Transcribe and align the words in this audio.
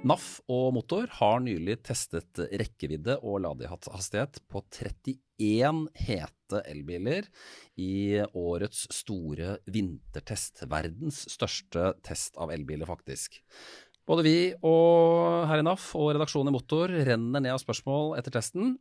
NAF 0.00 0.38
og 0.48 0.70
Motor 0.72 1.10
har 1.18 1.42
nylig 1.44 1.74
testet 1.84 2.38
rekkevidde 2.56 3.18
og 3.20 3.42
ladehastighet 3.44 4.38
på 4.48 4.62
31 4.72 5.82
hete 6.06 6.62
elbiler 6.70 7.28
i 7.76 8.22
årets 8.24 8.86
store 8.96 9.58
vintertest. 9.68 10.64
Verdens 10.72 11.26
største 11.28 11.90
test 12.06 12.40
av 12.40 12.52
elbiler, 12.54 12.88
faktisk. 12.88 13.42
Både 14.08 14.24
vi 14.24 14.36
og 14.64 15.44
her 15.50 15.60
i 15.60 15.66
NAF 15.68 15.90
og 16.00 16.14
redaksjonen 16.14 16.48
i 16.48 16.56
Motor 16.56 16.96
renner 16.96 17.44
ned 17.44 17.52
av 17.52 17.60
spørsmål 17.60 18.16
etter 18.16 18.40
testen. 18.40 18.78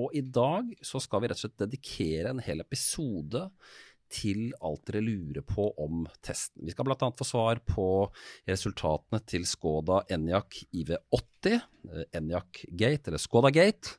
Og 0.00 0.16
i 0.16 0.24
dag 0.24 0.72
så 0.84 1.00
skal 1.04 1.20
vi 1.20 1.28
rett 1.28 1.36
og 1.36 1.44
slett 1.44 1.66
dedikere 1.66 2.32
en 2.32 2.40
hel 2.44 2.64
episode 2.64 3.44
til 4.12 4.52
alt 4.64 4.84
dere 4.88 5.02
lurer 5.04 5.44
på 5.46 5.68
om 5.82 6.04
testen. 6.24 6.64
Vi 6.66 6.74
skal 6.74 6.86
bl.a. 6.88 7.08
få 7.18 7.26
svar 7.26 7.60
på 7.66 7.86
resultatene 8.48 9.20
til 9.28 9.46
Skoda 9.48 10.02
Enyaq 10.12 10.62
IV80, 10.70 11.58
Enyaq 12.16 12.62
Gate 12.70 13.10
eller 13.10 13.22
Skoda 13.22 13.52
Gate, 13.54 13.96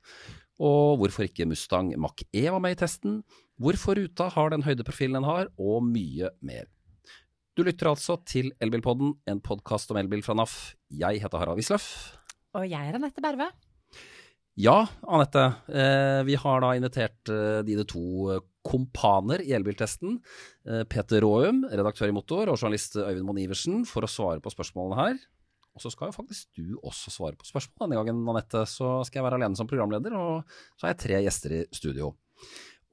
og 0.58 0.98
hvorfor 1.02 1.28
ikke 1.28 1.46
Mustang 1.50 1.92
Mach-E 2.02 2.48
var 2.50 2.64
med 2.64 2.78
i 2.78 2.80
testen, 2.80 3.22
hvorfor 3.62 3.98
ruta 4.00 4.30
har 4.34 4.54
den 4.54 4.66
høydeprofilen 4.66 5.20
den 5.20 5.30
har, 5.30 5.52
og 5.58 5.86
mye 5.86 6.32
mer. 6.42 6.66
Du 7.58 7.64
lytter 7.66 7.90
altså 7.90 8.20
til 8.30 8.52
Elbilpodden, 8.62 9.16
en 9.26 9.40
podkast 9.42 9.90
om 9.94 9.98
elbil 9.98 10.22
fra 10.26 10.36
NAF. 10.38 10.76
Jeg 10.94 11.24
heter 11.24 11.42
Harald 11.42 11.58
Wisløff. 11.58 11.88
Og 12.54 12.68
jeg 12.70 12.90
er 12.90 12.98
Anette 13.00 13.22
Berve. 13.22 13.50
Ja, 14.60 14.88
Anette. 15.02 15.42
Eh, 15.68 16.24
vi 16.26 16.36
har 16.36 16.62
da 16.64 16.72
invitert 16.74 17.30
eh, 17.30 17.60
dine 17.62 17.84
to 17.86 18.32
eh, 18.34 18.40
kompaner 18.66 19.44
i 19.46 19.52
elbiltesten. 19.54 20.18
Peter 20.92 21.22
Råum, 21.24 21.62
redaktør 21.70 22.10
i 22.10 22.16
Motor, 22.16 22.50
og 22.52 22.58
journalist 22.58 22.98
Øyvind 23.00 23.24
Moen 23.24 23.38
Iversen, 23.40 23.86
for 23.88 24.04
å 24.04 24.10
svare 24.12 24.42
på 24.44 24.52
spørsmålene 24.52 24.98
her. 24.98 25.22
Og 25.78 25.84
så 25.86 25.92
skal 25.94 26.10
jo 26.10 26.16
faktisk 26.18 26.58
du 26.58 26.74
også 26.82 27.14
svare 27.14 27.38
på 27.40 27.48
spørsmål 27.48 27.86
denne 27.86 28.02
gangen, 28.02 28.26
Anette. 28.34 28.66
Så 28.68 28.90
skal 29.08 29.22
jeg 29.22 29.28
være 29.30 29.40
alene 29.40 29.56
som 29.56 29.70
programleder, 29.70 30.18
og 30.20 30.58
så 30.74 30.88
har 30.88 30.96
jeg 30.96 31.02
tre 31.06 31.22
gjester 31.24 31.56
i 31.60 31.64
studio. 31.78 32.12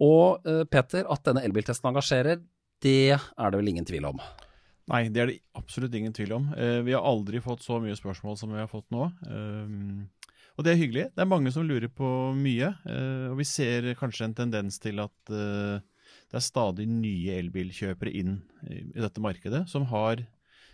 Og 0.04 0.46
Peter, 0.70 1.08
at 1.10 1.26
denne 1.26 1.42
elbiltesten 1.48 1.90
engasjerer, 1.90 2.44
det 2.84 3.16
er 3.16 3.50
det 3.50 3.58
vel 3.58 3.72
ingen 3.72 3.88
tvil 3.88 4.12
om? 4.12 4.22
Nei, 4.92 5.08
det 5.10 5.24
er 5.24 5.32
det 5.32 5.40
absolutt 5.58 5.96
ingen 5.98 6.14
tvil 6.14 6.36
om. 6.38 6.52
Vi 6.86 6.94
har 6.94 7.02
aldri 7.02 7.42
fått 7.42 7.66
så 7.66 7.80
mye 7.82 7.98
spørsmål 7.98 8.38
som 8.38 8.54
vi 8.54 8.62
har 8.62 8.70
fått 8.70 8.86
nå. 8.94 9.08
Og 10.54 10.62
det 10.62 10.74
er 10.74 10.78
hyggelig. 10.78 11.08
Det 11.14 11.22
er 11.22 11.30
mange 11.30 11.50
som 11.54 11.66
lurer 11.66 11.90
på 11.90 12.08
mye. 12.38 12.70
Uh, 12.86 13.32
og 13.32 13.40
vi 13.40 13.46
ser 13.48 13.90
kanskje 13.98 14.28
en 14.28 14.36
tendens 14.38 14.78
til 14.82 15.02
at 15.02 15.34
uh, 15.34 15.82
det 16.30 16.38
er 16.38 16.44
stadig 16.44 16.86
nye 16.90 17.38
elbilkjøpere 17.40 18.12
inn 18.14 18.36
i, 18.68 18.84
i, 18.84 19.00
dette 19.02 19.22
markedet, 19.22 19.64
som 19.70 19.86
har 19.90 20.22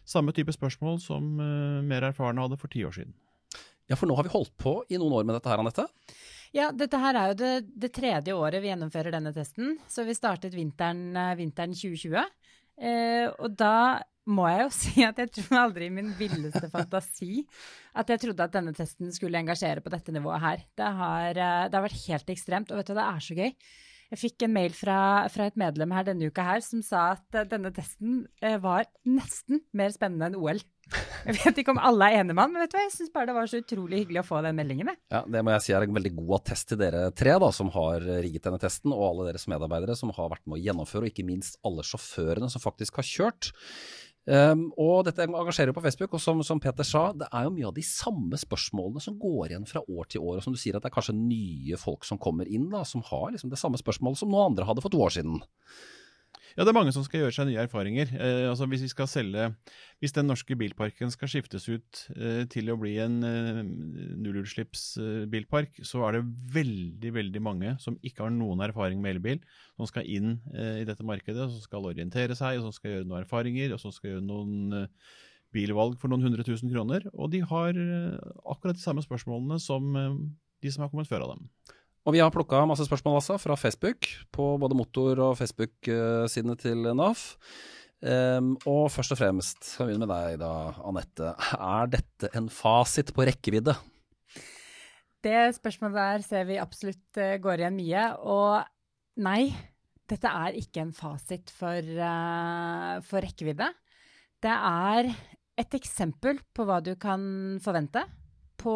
samme 0.08 0.34
type 0.36 0.52
spørsmål 0.52 1.00
som 1.02 1.32
uh, 1.40 1.80
mer 1.86 2.10
erfarne 2.10 2.44
hadde 2.44 2.60
for 2.60 2.72
ti 2.72 2.84
år 2.84 2.98
siden. 2.98 3.16
Ja, 3.90 3.96
for 3.98 4.06
nå 4.06 4.14
har 4.18 4.28
vi 4.28 4.34
holdt 4.34 4.52
på 4.60 4.82
i 4.88 5.00
noen 5.00 5.16
år 5.18 5.24
med 5.26 5.38
dette 5.38 5.50
her, 5.50 5.62
Anette? 5.62 5.88
Ja, 6.54 6.68
dette 6.74 6.98
her 6.98 7.16
er 7.16 7.32
jo 7.32 7.38
det, 7.40 7.54
det 7.80 7.92
tredje 7.94 8.34
året 8.36 8.62
vi 8.62 8.70
gjennomfører 8.70 9.14
denne 9.14 9.32
testen. 9.34 9.78
Så 9.90 10.04
vi 10.06 10.14
startet 10.18 10.54
vinteren, 10.54 11.14
vinteren 11.38 11.74
2020. 11.74 12.22
og 12.80 13.52
da 13.60 14.00
må 14.30 14.46
jeg 14.50 14.64
jo 14.64 14.70
si 14.82 15.04
at 15.06 15.20
jeg 15.20 15.32
tror 15.38 15.60
aldri 15.66 15.88
i 15.88 15.94
min 15.94 16.10
villeste 16.18 16.70
fantasi 16.72 17.44
at 17.98 18.10
jeg 18.12 18.22
trodde 18.24 18.46
at 18.46 18.54
denne 18.54 18.74
testen 18.76 19.12
skulle 19.14 19.40
engasjere 19.40 19.82
på 19.82 19.92
dette 19.92 20.14
nivået 20.14 20.42
her. 20.44 20.66
Det 20.78 20.90
har, 21.00 21.30
eh, 21.30 21.68
det 21.68 21.78
har 21.78 21.86
vært 21.86 22.02
helt 22.06 22.34
ekstremt, 22.34 22.70
og 22.70 22.80
vet 22.80 22.90
du, 22.90 22.94
det 22.98 23.06
er 23.06 23.24
så 23.24 23.38
gøy. 23.38 23.54
Jeg 24.10 24.18
fikk 24.18 24.44
en 24.44 24.54
mail 24.54 24.74
fra, 24.74 24.98
fra, 25.30 25.46
et 25.46 25.58
medlem 25.58 25.92
her 25.94 26.06
denne 26.06 26.30
uka 26.30 26.42
her 26.42 26.62
som 26.66 26.82
sa 26.86 27.12
at 27.16 27.38
eh, 27.38 27.48
denne 27.50 27.72
testen 27.74 28.24
var 28.62 28.86
nesten 29.06 29.64
mer 29.76 29.94
spennende 29.94 30.30
enn 30.30 30.38
OL. 30.38 30.62
Jeg 31.28 31.36
vet 31.36 31.60
ikke 31.62 31.74
om 31.74 31.80
alle 31.82 32.08
er 32.08 32.22
enig 32.22 32.34
med 32.34 32.42
han, 32.42 32.52
men 32.54 32.64
vet 32.64 32.72
du 32.72 32.76
hva, 32.78 32.84
jeg 32.86 32.94
syns 32.96 33.12
bare 33.14 33.28
det 33.28 33.36
var 33.36 33.48
så 33.50 33.60
utrolig 33.60 34.02
hyggelig 34.02 34.22
å 34.22 34.26
få 34.26 34.40
den 34.46 34.56
meldingen. 34.58 34.92
Ja, 35.12 35.22
Det 35.28 35.42
må 35.44 35.54
jeg 35.54 35.64
si 35.66 35.74
er 35.76 35.86
en 35.86 35.96
veldig 35.96 36.14
god 36.18 36.36
attest 36.40 36.70
til 36.72 36.80
dere 36.80 37.06
tre 37.16 37.36
da, 37.42 37.50
som 37.54 37.72
har 37.76 38.06
rigget 38.24 38.48
denne 38.48 38.60
testen, 38.62 38.94
og 38.96 39.06
alle 39.10 39.30
deres 39.30 39.46
medarbeidere 39.52 39.98
som 39.98 40.12
har 40.16 40.32
vært 40.32 40.46
med 40.46 40.58
å 40.58 40.62
gjennomføre, 40.64 41.06
og 41.06 41.12
ikke 41.12 41.28
minst 41.28 41.60
alle 41.66 41.84
sjåførene 41.86 42.50
som 42.52 42.64
faktisk 42.64 43.02
har 43.02 43.06
kjørt. 43.06 43.52
Um, 44.30 44.66
og 44.78 45.06
dette 45.08 45.24
engasjerer 45.24 45.72
jo 45.72 45.76
på 45.78 45.82
Facebook, 45.82 46.12
og 46.14 46.20
som, 46.22 46.42
som, 46.46 46.60
Peter 46.62 46.86
sa, 46.86 47.06
det 47.16 47.26
er 47.32 47.46
jo 47.46 47.54
mye 47.54 47.70
av 47.70 47.76
de 47.76 47.84
samme 47.86 48.38
spørsmålene 48.38 49.02
som 49.02 49.16
går 49.18 49.54
igjen 49.54 49.66
fra 49.68 49.82
år 49.82 50.10
til 50.12 50.22
år. 50.22 50.38
Og 50.38 50.44
som 50.44 50.54
du 50.54 50.60
sier, 50.60 50.76
at 50.76 50.84
det 50.84 50.90
er 50.90 50.96
kanskje 50.98 51.16
nye 51.16 51.78
folk 51.80 52.06
som 52.06 52.20
kommer 52.20 52.48
inn, 52.48 52.68
da, 52.72 52.84
som 52.86 53.02
har 53.08 53.30
liksom 53.32 53.52
det 53.52 53.60
samme 53.60 53.80
spørsmålet 53.80 54.20
som 54.20 54.30
noen 54.30 54.52
andre 54.52 54.68
hadde 54.68 54.84
for 54.84 54.92
to 54.92 55.00
år 55.02 55.16
siden. 55.16 55.40
Ja, 56.56 56.64
det 56.64 56.72
er 56.72 56.76
mange 56.76 56.92
som 56.94 57.04
skal 57.06 57.22
gjøre 57.22 57.34
seg 57.34 57.46
nye 57.48 57.62
erfaringer. 57.62 58.10
Eh, 58.16 58.48
altså 58.50 58.66
Hvis 58.70 58.82
vi 58.84 58.90
skal 58.90 59.08
selge, 59.10 59.46
hvis 60.02 60.14
den 60.16 60.26
norske 60.30 60.56
bilparken 60.58 61.12
skal 61.14 61.30
skiftes 61.30 61.68
ut 61.70 62.02
eh, 62.16 62.42
til 62.50 62.72
å 62.72 62.78
bli 62.80 62.96
en 63.02 63.20
eh, 63.26 63.60
nullutslippsbilpark, 64.24 65.80
så 65.86 66.02
er 66.08 66.18
det 66.18 66.24
veldig 66.56 67.14
veldig 67.16 67.42
mange 67.44 67.74
som 67.82 67.98
ikke 68.02 68.26
har 68.26 68.34
noen 68.34 68.64
erfaring 68.66 69.02
med 69.02 69.16
elbil, 69.16 69.42
som 69.78 69.88
skal 69.90 70.08
inn 70.10 70.38
eh, 70.54 70.82
i 70.82 70.86
dette 70.88 71.06
markedet, 71.06 71.48
som 71.52 71.62
skal 71.62 71.90
orientere 71.92 72.36
seg, 72.38 72.62
som 72.64 72.74
skal 72.74 72.96
gjøre 72.96 73.08
noen 73.08 73.22
erfaringer, 73.22 73.74
og 73.76 73.82
som 73.82 73.94
skal 73.94 74.16
gjøre 74.16 74.26
noen 74.26 74.80
eh, 74.82 75.10
bilvalg 75.54 75.98
for 76.02 76.10
noen 76.10 76.26
hundre 76.26 76.46
tusen 76.46 76.70
kroner. 76.72 77.06
Og 77.14 77.30
de 77.32 77.44
har 77.46 77.78
eh, 77.78 78.30
akkurat 78.42 78.78
de 78.78 78.82
samme 78.82 79.06
spørsmålene 79.06 79.60
som 79.62 79.94
de 80.60 80.72
som 80.72 80.84
har 80.84 80.90
kommet 80.92 81.08
før 81.08 81.24
av 81.24 81.36
dem. 81.36 81.46
Og 82.08 82.16
vi 82.16 82.22
har 82.22 82.32
plukka 82.32 82.62
masse 82.68 82.86
spørsmål 82.88 83.18
altså 83.18 83.36
fra 83.40 83.56
Facebook, 83.60 84.08
på 84.32 84.54
både 84.60 84.76
motor- 84.78 85.20
og 85.20 85.36
Facebook-sidene 85.38 86.56
til 86.60 86.88
NAF. 86.96 87.34
Um, 88.00 88.54
og 88.64 88.86
først 88.88 89.12
og 89.12 89.18
fremst, 89.20 89.58
skal 89.60 89.84
vi 89.84 89.92
begynne 89.92 90.06
med 90.08 90.14
deg 90.14 90.38
da, 90.40 90.52
Anette. 90.88 91.34
Er 91.52 91.90
dette 91.92 92.30
en 92.38 92.48
fasit 92.48 93.12
på 93.12 93.26
rekkevidde? 93.28 93.74
Det 95.20 95.50
spørsmålet 95.52 95.98
der 95.98 96.24
ser 96.24 96.46
vi 96.48 96.56
absolutt 96.62 97.20
uh, 97.20 97.36
går 97.44 97.60
igjen 97.60 97.76
mye. 97.76 98.06
Og 98.24 99.20
nei, 99.20 99.50
dette 100.08 100.32
er 100.32 100.56
ikke 100.56 100.86
en 100.86 100.94
fasit 100.96 101.52
for, 101.52 101.76
uh, 102.00 102.96
for 103.04 103.20
rekkevidde. 103.20 103.68
Det 104.40 104.56
er 104.56 105.12
et 105.60 105.76
eksempel 105.76 106.40
på 106.56 106.64
hva 106.64 106.80
du 106.80 106.94
kan 106.96 107.60
forvente 107.60 108.06
på 108.60 108.72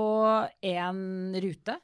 en 0.68 1.00
rute 1.40 1.80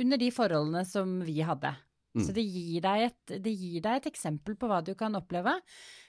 under 0.00 0.20
de 0.20 0.30
forholdene 0.34 0.84
som 0.88 1.18
vi 1.24 1.40
hadde. 1.46 1.74
Mm. 2.14 2.22
Så 2.22 2.30
det 2.30 2.44
gir, 2.46 2.84
et, 2.86 3.32
det 3.42 3.50
gir, 3.50 3.80
deg 3.82 3.96
et, 3.98 4.06
eksempel 4.06 4.54
på 4.54 4.68
hva 4.70 4.78
du 4.86 4.92
kan 4.98 5.16
oppleve. 5.18 5.56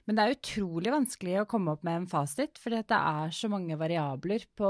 Men 0.05 0.17
det 0.17 0.21
er 0.21 0.35
utrolig 0.35 0.91
vanskelig 0.93 1.39
å 1.41 1.47
komme 1.49 1.73
opp 1.73 1.85
med 1.87 1.97
en 1.97 2.09
fasit, 2.09 2.59
fordi 2.61 2.83
det 2.85 2.99
er 2.99 3.33
så 3.33 3.49
mange 3.49 3.77
variabler 3.79 4.45
på, 4.53 4.69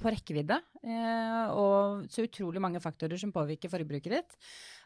på 0.00 0.14
rekkevidde. 0.14 0.56
Eh, 0.80 1.52
og 1.52 2.08
så 2.12 2.24
utrolig 2.24 2.64
mange 2.64 2.80
faktorer 2.80 3.20
som 3.20 3.32
påvirker 3.34 3.72
forbruket 3.72 4.16
ditt. 4.16 4.38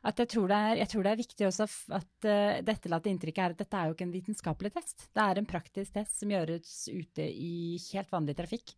At 0.09 0.19
jeg 0.19 0.33
tror 0.35 0.51
det 0.51 0.59
er, 0.73 0.83
tror 0.91 1.07
det 1.07 1.15
er 1.15 1.23
viktig 1.23 1.47
også 1.47 1.67
at 1.95 2.11
uh, 2.27 2.59
det 2.63 2.75
etterlatte 2.75 3.11
inntrykket 3.11 3.43
er 3.43 3.55
at 3.55 3.63
dette 3.63 3.79
er 3.79 3.89
jo 3.89 3.97
ikke 3.97 4.07
en 4.07 4.15
vitenskapelig 4.15 4.75
test. 4.75 5.09
Det 5.15 5.25
er 5.25 5.39
en 5.41 5.49
praktisk 5.51 5.95
test 5.95 6.21
som 6.21 6.35
gjøres 6.35 6.77
ute 6.91 7.27
i 7.27 7.79
helt 7.93 8.15
vanlig 8.15 8.39
trafikk. 8.39 8.75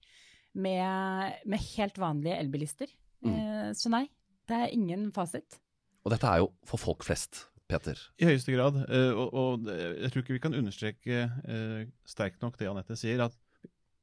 Med, 0.50 1.44
med 1.46 1.68
helt 1.76 2.00
vanlige 2.02 2.40
elbilister. 2.42 2.92
Mm. 3.22 3.34
Eh, 3.36 3.68
så 3.78 3.92
nei, 3.92 4.08
det 4.50 4.58
er 4.58 4.74
ingen 4.74 5.08
fasit. 5.14 5.60
Og 6.04 6.14
dette 6.14 6.28
er 6.28 6.42
jo 6.42 6.50
for 6.66 6.80
folk 6.80 7.04
flest, 7.06 7.44
Peter. 7.70 7.98
I 8.20 8.30
høyeste 8.30 8.54
grad. 8.54 8.80
Uh, 8.88 9.12
og, 9.14 9.28
og, 9.34 9.70
jeg 9.70 10.10
tror 10.10 10.24
ikke 10.24 10.36
vi 10.36 10.42
kan 10.46 10.56
understreke 10.56 11.22
uh, 11.28 11.84
sterkt 12.08 12.42
nok 12.44 12.58
det 12.60 12.70
Anette 12.70 12.98
sier, 12.98 13.22
at 13.28 13.36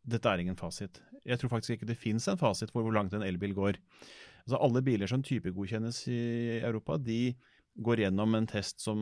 dette 0.07 0.31
er 0.31 0.43
ingen 0.43 0.59
fasit. 0.59 1.01
Jeg 1.27 1.41
tror 1.41 1.51
faktisk 1.57 1.75
ikke 1.75 1.89
det 1.89 1.99
fins 1.99 2.29
en 2.31 2.39
fasit 2.39 2.71
for 2.71 2.85
hvor 2.85 2.95
langt 2.95 3.15
en 3.17 3.25
elbil 3.25 3.55
går. 3.57 3.79
Altså 4.45 4.61
Alle 4.63 4.83
biler 4.85 5.09
som 5.11 5.25
typegodkjennes 5.25 6.05
i 6.07 6.21
Europa, 6.61 6.95
de 6.95 7.35
går 7.83 8.05
gjennom 8.05 8.37
en 8.37 8.47
test 8.49 8.79
som 8.81 9.01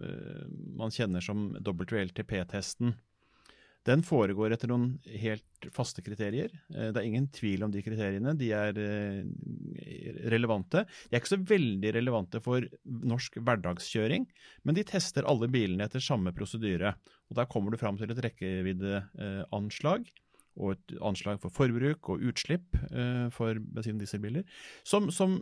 uh, 0.00 0.46
man 0.78 0.94
kjenner 0.94 1.24
som 1.24 1.50
WLTP-testen. 1.60 2.96
Den 3.86 4.02
foregår 4.02 4.54
etter 4.54 4.70
noen 4.70 4.96
helt 5.22 5.68
faste 5.74 6.02
kriterier. 6.04 6.50
Eh, 6.74 6.90
det 6.90 7.00
er 7.00 7.06
ingen 7.06 7.28
tvil 7.34 7.62
om 7.66 7.72
de 7.74 7.82
kriteriene. 7.86 8.34
De 8.38 8.50
er 8.56 8.80
eh, 8.82 9.22
relevante. 10.32 10.84
De 11.06 11.14
er 11.14 11.22
ikke 11.22 11.36
så 11.36 11.42
veldig 11.54 11.94
relevante 11.94 12.42
for 12.42 12.66
norsk 12.84 13.38
hverdagskjøring, 13.38 14.26
men 14.66 14.78
de 14.78 14.86
tester 14.86 15.28
alle 15.30 15.48
bilene 15.52 15.86
etter 15.86 16.02
samme 16.02 16.34
prosedyre. 16.36 16.96
Og 17.30 17.38
Der 17.38 17.50
kommer 17.50 17.70
du 17.70 17.80
fram 17.80 17.98
til 18.00 18.10
et 18.10 18.22
rekkeviddeanslag 18.26 20.06
og 20.56 20.72
et 20.72 20.94
anslag 21.04 21.40
for 21.42 21.52
forbruk 21.52 22.08
og 22.12 22.22
utslipp 22.30 22.76
eh, 22.88 23.26
for 23.34 23.60
bensin- 23.60 23.98
og 23.98 24.02
dieselbiler, 24.02 24.46
som, 24.88 25.10
som, 25.12 25.38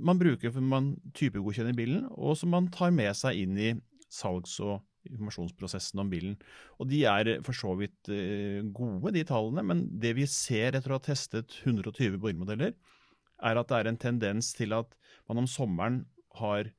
man 0.00 0.20
bruker 0.20 0.52
for 0.54 0.64
man 0.64 0.94
typegodkjenner 1.16 1.76
bilen, 1.76 2.06
og 2.16 2.38
som 2.40 2.54
man 2.56 2.70
tar 2.72 2.94
med 2.94 3.12
seg 3.18 3.42
inn 3.44 3.58
i 3.60 3.74
salgs- 4.12 4.58
og 4.64 4.80
informasjonsprosessen 5.08 6.02
om 6.02 6.10
bilen. 6.10 6.36
Og 6.80 6.90
de 6.90 7.02
er 7.08 7.30
for 7.46 7.56
så 7.56 7.74
vidt 7.78 8.10
eh, 8.12 8.60
gode, 8.76 9.14
de 9.16 9.24
tallene, 9.26 9.64
men 9.66 9.84
det 10.02 10.14
vi 10.18 10.26
ser 10.30 10.76
etter 10.76 10.92
å 10.92 10.98
ha 11.00 11.04
testet 11.06 11.58
120 11.64 12.18
bilmodeller, 12.22 12.76
er 13.44 13.60
at 13.60 13.70
det 13.70 13.78
er 13.78 13.90
en 13.90 14.00
tendens 14.00 14.52
til 14.56 14.72
at 14.76 14.94
man 15.28 15.42
om 15.42 15.48
sommeren 15.50 16.04
har 16.40 16.70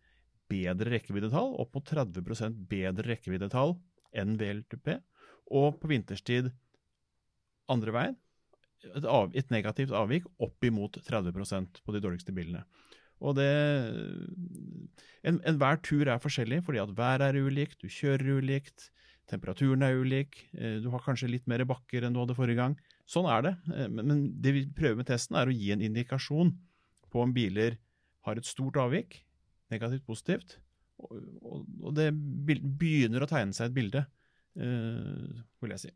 bedre 0.51 0.93
rekkeviddetall, 0.93 1.53
opp 1.59 1.75
mot 1.75 1.85
30 1.87 2.55
bedre 2.69 3.05
rekkeviddetall 3.07 3.75
enn 4.17 4.37
VLTP, 4.39 4.95
og 5.57 5.77
på 5.81 5.91
vinterstid 5.91 6.51
andre 7.71 7.93
veien. 7.95 8.17
et, 8.95 9.05
av, 9.05 9.31
et 9.35 9.49
negativt 9.51 9.91
avvik 9.91 10.27
opp 10.43 10.63
imot 10.63 10.99
30% 11.03 11.81
på 11.83 11.95
de 11.95 12.01
dårligste 12.03 12.31
bilene. 12.31 12.63
Og 13.23 13.37
det 13.37 13.51
Enhver 15.27 15.75
en 15.75 15.83
tur 15.83 16.07
er 16.07 16.21
forskjellig, 16.23 16.61
fordi 16.63 16.79
at 16.79 16.93
været 16.95 17.25
er 17.25 17.39
ulikt, 17.41 17.81
du 17.81 17.89
kjører 17.91 18.37
ulikt, 18.37 18.91
temperaturen 19.27 19.83
er 19.83 19.97
ulik, 19.99 20.37
eh, 20.55 20.77
du 20.79 20.87
har 20.93 21.03
kanskje 21.03 21.27
litt 21.33 21.49
mer 21.51 21.65
bakker 21.67 22.05
enn 22.05 22.15
du 22.15 22.21
hadde 22.21 22.37
forrige 22.37 22.61
gang. 22.61 22.77
Sånn 23.09 23.27
er 23.27 23.43
det. 23.43 23.53
Men, 23.91 24.05
men 24.07 24.21
det 24.39 24.53
vi 24.55 24.61
prøver 24.77 25.01
med 25.01 25.09
testen, 25.09 25.35
er 25.39 25.49
å 25.49 25.55
gi 25.55 25.73
en 25.73 25.83
indikasjon 25.83 26.53
på 27.11 27.23
om 27.23 27.33
biler 27.35 27.75
har 28.27 28.39
et 28.39 28.47
stort 28.47 28.79
avvik, 28.79 29.19
negativt, 29.73 30.05
positivt. 30.07 30.57
Og 30.97 31.91
det 31.95 32.09
begynner 32.15 33.23
å 33.23 33.29
tegne 33.29 33.57
seg 33.57 33.71
et 33.71 33.81
bilde, 33.81 34.05
Uh, 34.57 35.37
vil 35.61 35.69
jeg 35.75 35.81
si. 35.83 35.89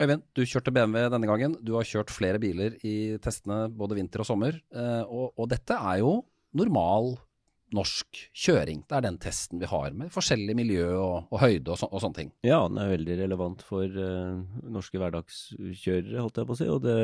Øyvind, 0.00 0.22
du 0.32 0.40
kjørte 0.48 0.72
BMW 0.72 1.10
denne 1.12 1.28
gangen. 1.28 1.52
Du 1.60 1.74
har 1.76 1.84
kjørt 1.84 2.08
flere 2.08 2.38
biler 2.40 2.78
i 2.80 3.18
testene 3.20 3.66
både 3.68 3.98
vinter 3.98 4.22
og 4.24 4.28
sommer. 4.30 4.56
Og, 4.72 5.34
og 5.36 5.50
dette 5.52 5.76
er 5.76 5.98
jo 6.00 6.14
normal 6.56 7.16
norsk 7.74 8.20
kjøring. 8.36 8.84
Det 8.86 8.96
er 8.96 9.04
den 9.08 9.18
testen 9.22 9.60
vi 9.60 9.68
har 9.70 9.94
med 9.96 10.12
forskjellig 10.14 10.54
miljø 10.58 10.86
og, 10.94 11.26
og 11.32 11.42
høyde 11.42 11.72
og, 11.72 11.80
så, 11.80 11.88
og, 11.90 12.00
sånne 12.02 12.20
ting. 12.20 12.30
Ja, 12.46 12.60
den 12.68 12.78
er 12.80 12.92
veldig 12.92 13.18
relevant 13.24 13.64
for 13.66 13.90
uh, 13.90 14.38
norske 14.70 15.00
hverdagskjørere, 15.02 16.22
holdt 16.22 16.40
jeg 16.40 16.48
på 16.48 16.56
å 16.56 16.60
si. 16.60 16.68
Og, 16.70 16.80
det, 16.86 16.96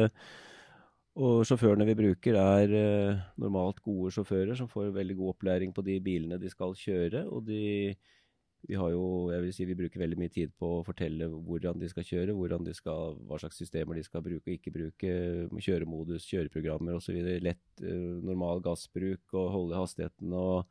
og 1.19 1.43
sjåførene 1.49 1.89
vi 1.89 1.99
bruker 1.99 2.39
er 2.39 2.77
uh, 2.77 3.25
normalt 3.43 3.83
gode 3.85 4.15
sjåfører 4.15 4.55
som 4.59 4.71
får 4.71 4.95
veldig 4.95 5.19
god 5.19 5.35
opplæring 5.35 5.75
på 5.75 5.85
de 5.87 5.99
bilene 6.05 6.41
de 6.41 6.53
skal 6.53 6.77
kjøre. 6.79 7.27
og 7.27 7.47
de 7.51 7.63
vi 8.69 8.77
har 8.79 8.93
jo, 8.93 9.05
jeg 9.33 9.43
vil 9.43 9.55
si 9.57 9.65
vi 9.67 9.77
bruker 9.79 10.03
veldig 10.05 10.19
mye 10.21 10.33
tid 10.33 10.53
på 10.59 10.69
å 10.77 10.85
fortelle 10.87 11.27
hvordan 11.33 11.81
de 11.81 11.89
skal 11.91 12.07
kjøre, 12.07 12.37
de 12.67 12.75
skal, 12.77 13.17
hva 13.27 13.39
slags 13.43 13.59
systemer 13.59 13.99
de 13.99 14.05
skal 14.07 14.23
bruke 14.23 14.47
og 14.47 14.55
ikke 14.55 14.75
bruke, 14.75 15.15
kjøremodus, 15.67 16.29
kjøreprogrammer 16.31 16.99
osv. 16.99 17.19
Lett, 17.43 17.65
uh, 17.83 18.23
normal 18.23 18.63
gassbruk 18.63 19.35
og 19.35 19.51
holde 19.57 19.81
hastigheten. 19.81 20.33
og 20.33 20.71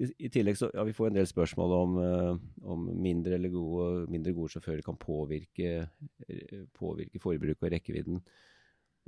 i, 0.00 0.30
tillegg 0.32 0.56
så, 0.56 0.70
ja, 0.72 0.84
Vi 0.86 0.94
får 0.96 1.10
en 1.10 1.18
del 1.18 1.26
spørsmål 1.28 1.74
om, 1.76 1.98
uh, 2.00 2.70
om 2.72 2.86
mindre, 3.02 3.36
gode, 3.52 4.06
mindre 4.12 4.32
gode 4.36 4.54
sjåfører 4.54 4.84
kan 4.86 4.96
påvirke, 5.00 5.88
uh, 6.30 6.62
påvirke 6.78 7.20
forbruket 7.20 7.66
og 7.66 7.74
rekkevidden. 7.74 8.22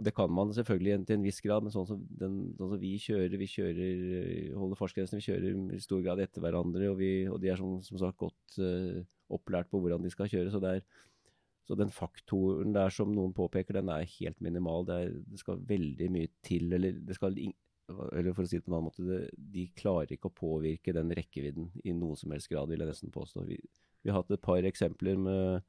Og 0.00 0.06
Det 0.06 0.14
kan 0.16 0.30
man 0.32 0.52
selvfølgelig 0.56 1.06
til 1.06 1.18
en 1.18 1.24
viss 1.26 1.40
grad, 1.44 1.64
men 1.64 1.72
sånn 1.74 1.86
som, 1.88 2.02
den, 2.20 2.36
sånn 2.56 2.70
som 2.72 2.80
vi 2.80 2.94
kjører, 3.02 3.36
vi 3.38 3.48
kjører, 3.50 4.04
eh, 4.18 4.54
holder 4.56 4.78
fartsgrensene, 4.80 5.20
vi 5.20 5.26
kjører 5.26 5.74
i 5.76 5.80
stor 5.84 6.04
grad 6.04 6.22
etter 6.24 6.44
hverandre, 6.44 6.88
og, 6.88 6.96
vi, 7.00 7.10
og 7.28 7.40
de 7.42 7.50
er 7.52 7.60
som, 7.60 7.74
som 7.84 8.00
sagt 8.00 8.16
godt 8.22 8.56
uh, 8.64 9.02
opplært 9.32 9.68
på 9.72 9.82
hvordan 9.82 10.04
de 10.04 10.12
skal 10.12 10.30
kjøre. 10.32 10.52
Så, 10.54 10.62
er, 10.64 10.80
så, 11.68 11.76
den 11.76 11.92
faktoren 11.92 12.72
der 12.72 12.94
som 12.94 13.12
noen 13.12 13.36
påpeker, 13.36 13.76
den 13.76 13.92
er 13.92 14.08
helt 14.16 14.40
minimal. 14.44 14.88
Det, 14.88 14.96
er, 14.96 15.12
det 15.28 15.42
skal 15.44 15.60
veldig 15.68 16.08
mye 16.16 16.32
til, 16.46 16.72
eller 16.72 17.18
skal 17.18 17.36
eller 17.92 18.32
for 18.32 18.46
å 18.46 18.48
si 18.48 18.56
det 18.56 18.64
på 18.64 18.72
en 18.72 18.78
annen 18.78 18.88
måte, 18.88 19.22
de 19.52 19.66
klarer 19.76 20.14
ikke 20.14 20.30
å 20.30 20.36
påvirke 20.38 20.94
den 20.96 21.12
rekkevidden 21.12 21.68
i 21.84 21.92
noen 21.92 22.16
som 22.16 22.32
helst 22.32 22.48
grad, 22.48 22.70
vil 22.70 22.80
jeg 22.80 22.88
nesten 22.88 23.12
påstå. 23.12 23.44
Vi, 23.48 23.58
vi 24.02 24.10
har 24.10 24.22
hatt 24.22 24.32
et 24.32 24.44
par 24.44 24.64
eksempler 24.64 25.18
med 25.20 25.66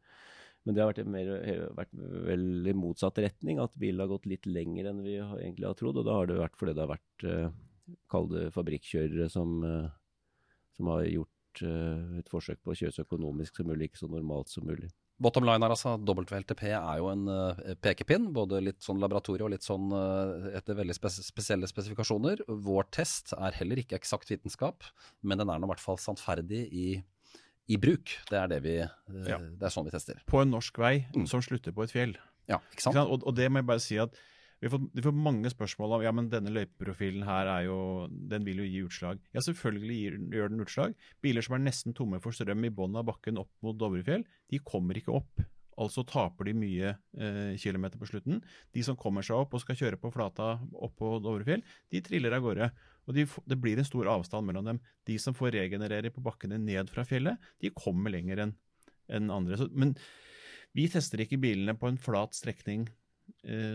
men 0.63 0.75
det 0.75 0.83
har 0.83 0.93
vært, 0.93 1.11
mer, 1.11 1.29
vært 1.75 1.93
veldig 2.29 2.73
motsatt 2.79 3.19
retning, 3.19 3.59
at 3.59 3.75
bilen 3.79 3.99
har 4.03 4.11
gått 4.13 4.29
litt 4.31 4.47
lenger 4.47 4.89
enn 4.89 5.03
vi 5.03 5.17
egentlig 5.19 5.67
har 5.67 5.77
trodd. 5.79 5.99
Og 5.99 6.07
da 6.07 6.17
har 6.21 6.29
det 6.29 6.39
vært 6.39 6.57
fordi 6.59 6.75
det 6.77 6.83
har 6.85 6.93
vært 6.93 7.27
uh, 7.27 7.95
kalde 8.11 8.47
fabrikkkjørere 8.55 9.27
som, 9.31 9.57
uh, 9.67 9.91
som, 10.77 10.91
har 10.93 11.03
gjort 11.09 11.63
uh, 11.67 12.19
et 12.21 12.31
forsøk 12.31 12.63
på 12.63 12.71
å 12.71 12.77
kjøre 12.79 12.95
så 12.95 13.03
økonomisk 13.03 13.59
som 13.59 13.67
mulig, 13.73 13.91
ikke 13.91 14.05
så 14.05 14.11
normalt 14.11 14.53
som 14.53 14.67
mulig. 14.69 14.87
Bottom 15.23 15.45
line 15.45 15.67
er 15.67 15.75
altså 15.75 15.97
WLTP 15.99 16.63
er 16.71 16.97
jo 16.99 17.11
en 17.11 17.27
pekepinn, 17.85 18.31
både 18.33 18.63
litt 18.63 18.79
sånn 18.83 18.99
laboratorie 18.99 19.45
og 19.45 19.51
litt 19.53 19.63
sånn 19.63 19.93
etter 20.57 20.75
veldig 20.75 20.95
spes 20.97 21.19
spesielle 21.27 21.69
spesifikasjoner. 21.69 22.41
Vår 22.49 22.89
test 22.97 23.35
er 23.37 23.55
heller 23.59 23.79
ikke 23.79 23.99
eksakt 23.99 24.33
vitenskap, 24.33 24.83
men 25.21 25.39
den 25.39 25.53
er 25.53 25.61
nå 25.61 25.69
i 25.69 25.71
hvert 25.75 25.85
fall 25.85 26.01
sannferdig 26.01 26.65
i 26.73 26.87
i 27.71 27.79
bruk. 27.79 28.17
Det 28.29 28.37
er, 28.39 28.51
det, 28.51 28.59
vi, 28.65 28.75
eh, 28.83 29.25
ja. 29.29 29.39
det 29.39 29.67
er 29.67 29.73
sånn 29.73 29.87
vi 29.87 29.95
tester. 29.95 30.19
På 30.29 30.43
en 30.43 30.51
norsk 30.53 30.77
vei 30.81 30.95
mm. 31.13 31.27
som 31.31 31.43
slutter 31.43 31.75
på 31.75 31.85
et 31.85 31.93
fjell. 31.93 32.15
Ja, 32.49 32.59
ikke 32.73 32.89
sant? 32.89 32.99
Og, 32.99 33.23
og, 33.23 33.35
det 33.37 33.47
må 33.51 33.61
jeg 33.61 33.69
bare 33.69 33.83
si 33.83 33.99
at 34.01 34.17
vi 34.63 34.69
får, 34.71 34.79
vi 34.95 35.03
får, 35.03 35.15
mange 35.15 35.49
spørsmål 35.51 35.97
om 35.97 36.03
ja, 36.05 36.11
men 36.15 36.29
denne 36.31 36.51
løypeprofilen 36.55 37.25
her 37.27 37.49
er 37.51 37.65
jo, 37.67 37.77
den 38.31 38.45
vil 38.47 38.61
jo 38.63 38.67
gi 38.67 38.83
utslag. 38.87 39.19
Ja, 39.35 39.43
selvfølgelig 39.43 39.97
gir, 39.99 40.19
gjør 40.37 40.53
den 40.53 40.63
utslag. 40.63 40.95
Biler 41.23 41.43
som 41.43 41.57
er 41.57 41.65
nesten 41.65 41.95
tomme 41.95 42.21
for 42.23 42.35
strøm 42.35 42.63
i 42.63 42.71
bunnen 42.71 43.01
av 43.01 43.09
bakken 43.09 43.41
opp 43.41 43.51
mot 43.65 43.75
Dovrefjell, 43.79 44.23
de 44.51 44.61
kommer 44.63 44.99
ikke 44.99 45.17
opp. 45.19 45.43
Altså 45.81 46.03
taper 46.07 46.49
de 46.49 46.55
mye 46.57 46.93
eh, 46.93 47.53
kilometer 47.59 48.01
på 48.01 48.09
slutten. 48.09 48.41
De 48.75 48.83
som 48.85 48.97
kommer 48.99 49.25
seg 49.25 49.39
opp 49.39 49.55
og 49.55 49.63
skal 49.63 49.77
kjøre 49.79 49.99
på 50.01 50.11
flata 50.13 50.55
opp 50.73 50.95
på 50.99 51.15
Dovrefjell, 51.23 51.63
de 51.93 52.01
triller 52.05 52.35
av 52.37 52.43
gårde. 52.45 52.69
Og 53.07 53.17
de, 53.17 53.25
det 53.49 53.59
blir 53.59 53.79
en 53.79 53.87
stor 53.87 54.09
avstand 54.13 54.47
mellom 54.47 54.67
dem. 54.69 54.81
De 55.09 55.17
som 55.19 55.35
får 55.35 55.55
regenerere 55.57 56.13
på 56.13 56.23
bakkene 56.23 56.59
ned 56.61 56.91
fra 56.93 57.05
fjellet, 57.07 57.41
de 57.59 57.73
kommer 57.75 58.13
lenger 58.13 58.45
enn 58.45 58.53
en 59.13 59.31
andre. 59.35 59.57
Så, 59.59 59.67
men 59.75 59.95
vi 60.77 60.87
tester 60.89 61.21
ikke 61.21 61.41
bilene 61.41 61.75
på 61.77 61.89
en 61.89 61.99
flat 62.01 62.35
strekning 62.37 62.87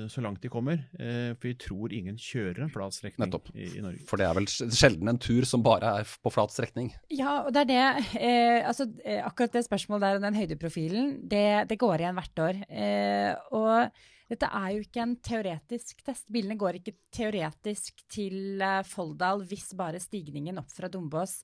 så 0.08 0.22
langt 0.24 0.40
de 0.40 0.48
kommer, 0.48 0.80
eh, 0.96 1.34
for 1.36 1.50
vi 1.50 1.54
tror 1.60 1.92
ingen 1.92 2.16
kjører 2.16 2.62
en 2.64 2.70
flat 2.72 2.94
strekning 2.96 3.34
i, 3.52 3.66
i, 3.66 3.82
Norge. 3.84 4.04
For 4.08 4.20
det 4.20 4.24
er 4.24 4.36
vel 4.38 4.48
sjelden 4.48 5.12
en 5.12 5.20
tur 5.20 5.44
som 5.48 5.64
bare 5.64 5.90
er 6.00 6.12
på 6.24 6.32
flat 6.32 6.54
strekning? 6.54 6.88
Ja, 7.12 7.42
og 7.44 7.52
det 7.52 7.66
er 7.66 7.70
det. 7.70 8.06
Eh, 8.16 8.60
altså, 8.64 8.88
eh, 9.04 9.20
akkurat 9.24 9.58
det 9.58 9.66
spørsmålet 9.66 10.06
der 10.06 10.20
om 10.20 10.28
den 10.28 10.38
høydeprofilen, 10.40 11.10
det, 11.28 11.48
det 11.68 11.80
går 11.80 12.00
igjen 12.00 12.16
hvert 12.16 12.44
år. 12.46 12.62
Eh, 12.68 13.34
og 13.56 14.00
dette 14.28 14.48
er 14.60 14.72
jo 14.74 14.84
ikke 14.84 15.04
en 15.04 15.16
teoretisk 15.24 16.02
test. 16.04 16.28
Bilene 16.32 16.58
går 16.60 16.80
ikke 16.80 16.96
teoretisk 17.14 18.02
til 18.12 18.60
uh, 18.60 18.84
Folldal 18.84 19.44
hvis 19.48 19.70
bare 19.76 20.02
stigningen 20.02 20.60
opp 20.60 20.68
fra 20.74 20.90
Dombås 20.92 21.38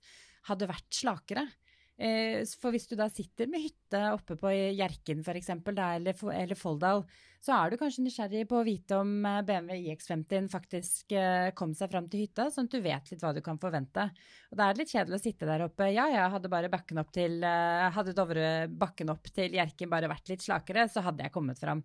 hadde 0.51 0.69
vært 0.69 0.91
slakere. 0.93 1.47
Eh, 1.95 2.43
for 2.59 2.75
hvis 2.75 2.89
du 2.91 2.97
da 2.99 3.07
sitter 3.13 3.47
med 3.51 3.63
hytte 3.63 4.01
oppe 4.11 4.35
på 4.39 4.51
Hjerkinn 4.51 5.21
f.eks., 5.23 5.51
eller, 5.55 6.17
eller 6.35 6.59
Folldal, 6.59 7.05
så 7.45 7.55
er 7.55 7.71
du 7.71 7.79
kanskje 7.79 8.03
nysgjerrig 8.03 8.49
på 8.51 8.59
å 8.59 8.65
vite 8.67 8.99
om 8.99 9.13
eh, 9.31 9.43
BMW 9.47 9.93
iX50 9.93 10.49
faktisk 10.51 11.15
kom 11.55 11.77
seg 11.79 11.93
fram 11.93 12.09
til 12.11 12.25
hytta, 12.25 12.49
sånn 12.51 12.67
at 12.71 12.75
du 12.75 12.83
vet 12.83 13.13
litt 13.13 13.23
hva 13.23 13.35
du 13.37 13.43
kan 13.45 13.61
forvente. 13.63 14.09
Og 14.51 14.59
da 14.59 14.67
er 14.67 14.75
det 14.75 14.85
litt 14.85 14.97
kjedelig 14.97 15.21
å 15.21 15.25
sitte 15.29 15.51
der 15.51 15.67
oppe. 15.69 15.93
Ja, 15.95 16.09
ja, 16.11 16.27
hadde 16.33 16.51
bare 16.53 16.73
bakken 16.73 16.99
opp 17.03 17.13
til 17.15 17.39
Hadde 17.45 18.17
Dovre 18.17 18.67
bakken 18.69 19.13
opp 19.15 19.31
til 19.35 19.55
Hjerkinn 19.55 19.93
bare 19.93 20.11
vært 20.11 20.33
litt 20.33 20.43
slakere, 20.43 20.89
så 20.91 21.05
hadde 21.07 21.27
jeg 21.27 21.35
kommet 21.35 21.63
fram. 21.63 21.85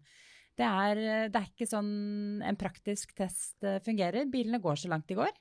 Det 0.60 0.68
er, 0.68 1.00
det 1.32 1.40
er, 1.40 1.48
ikke 1.48 1.68
sånn 1.70 2.42
en 2.44 2.58
praktisk 2.60 3.14
test 3.16 3.64
eh, 3.64 3.80
fungerer. 3.86 4.28
Bilene 4.32 4.60
går 4.60 4.82
så 4.82 4.92
langt 4.92 5.08
de 5.08 5.16
går. 5.20 5.32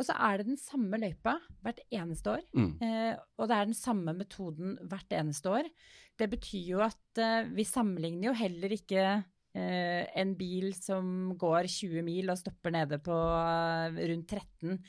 Og 0.00 0.06
så 0.08 0.16
er 0.16 0.40
det 0.40 0.48
den 0.48 0.60
samme 0.60 0.96
løypa 0.96 1.34
hvert 1.60 1.82
eneste 1.92 2.32
år. 2.38 2.44
Mm. 2.56 2.70
Eh, 2.80 3.12
og 3.36 3.50
det 3.50 3.56
er 3.56 3.68
den 3.68 3.76
samme 3.76 4.14
metoden 4.16 4.78
hvert 4.88 5.12
eneste 5.12 5.52
år. 5.52 5.68
Det 6.16 6.30
betyr 6.32 6.70
jo 6.72 6.80
at 6.84 7.20
eh, 7.20 7.50
vi 7.52 7.66
sammenligner 7.68 8.30
jo 8.30 8.38
heller 8.40 8.72
ikke 8.72 9.04
eh, 9.04 10.08
en 10.22 10.32
bil 10.40 10.72
som 10.78 11.34
går 11.36 11.68
20 11.68 12.06
mil 12.06 12.32
og 12.32 12.40
stopper 12.40 12.72
nede 12.72 13.00
på 13.04 13.12
uh, 13.12 13.92
rundt 13.92 14.32
13 14.32 14.80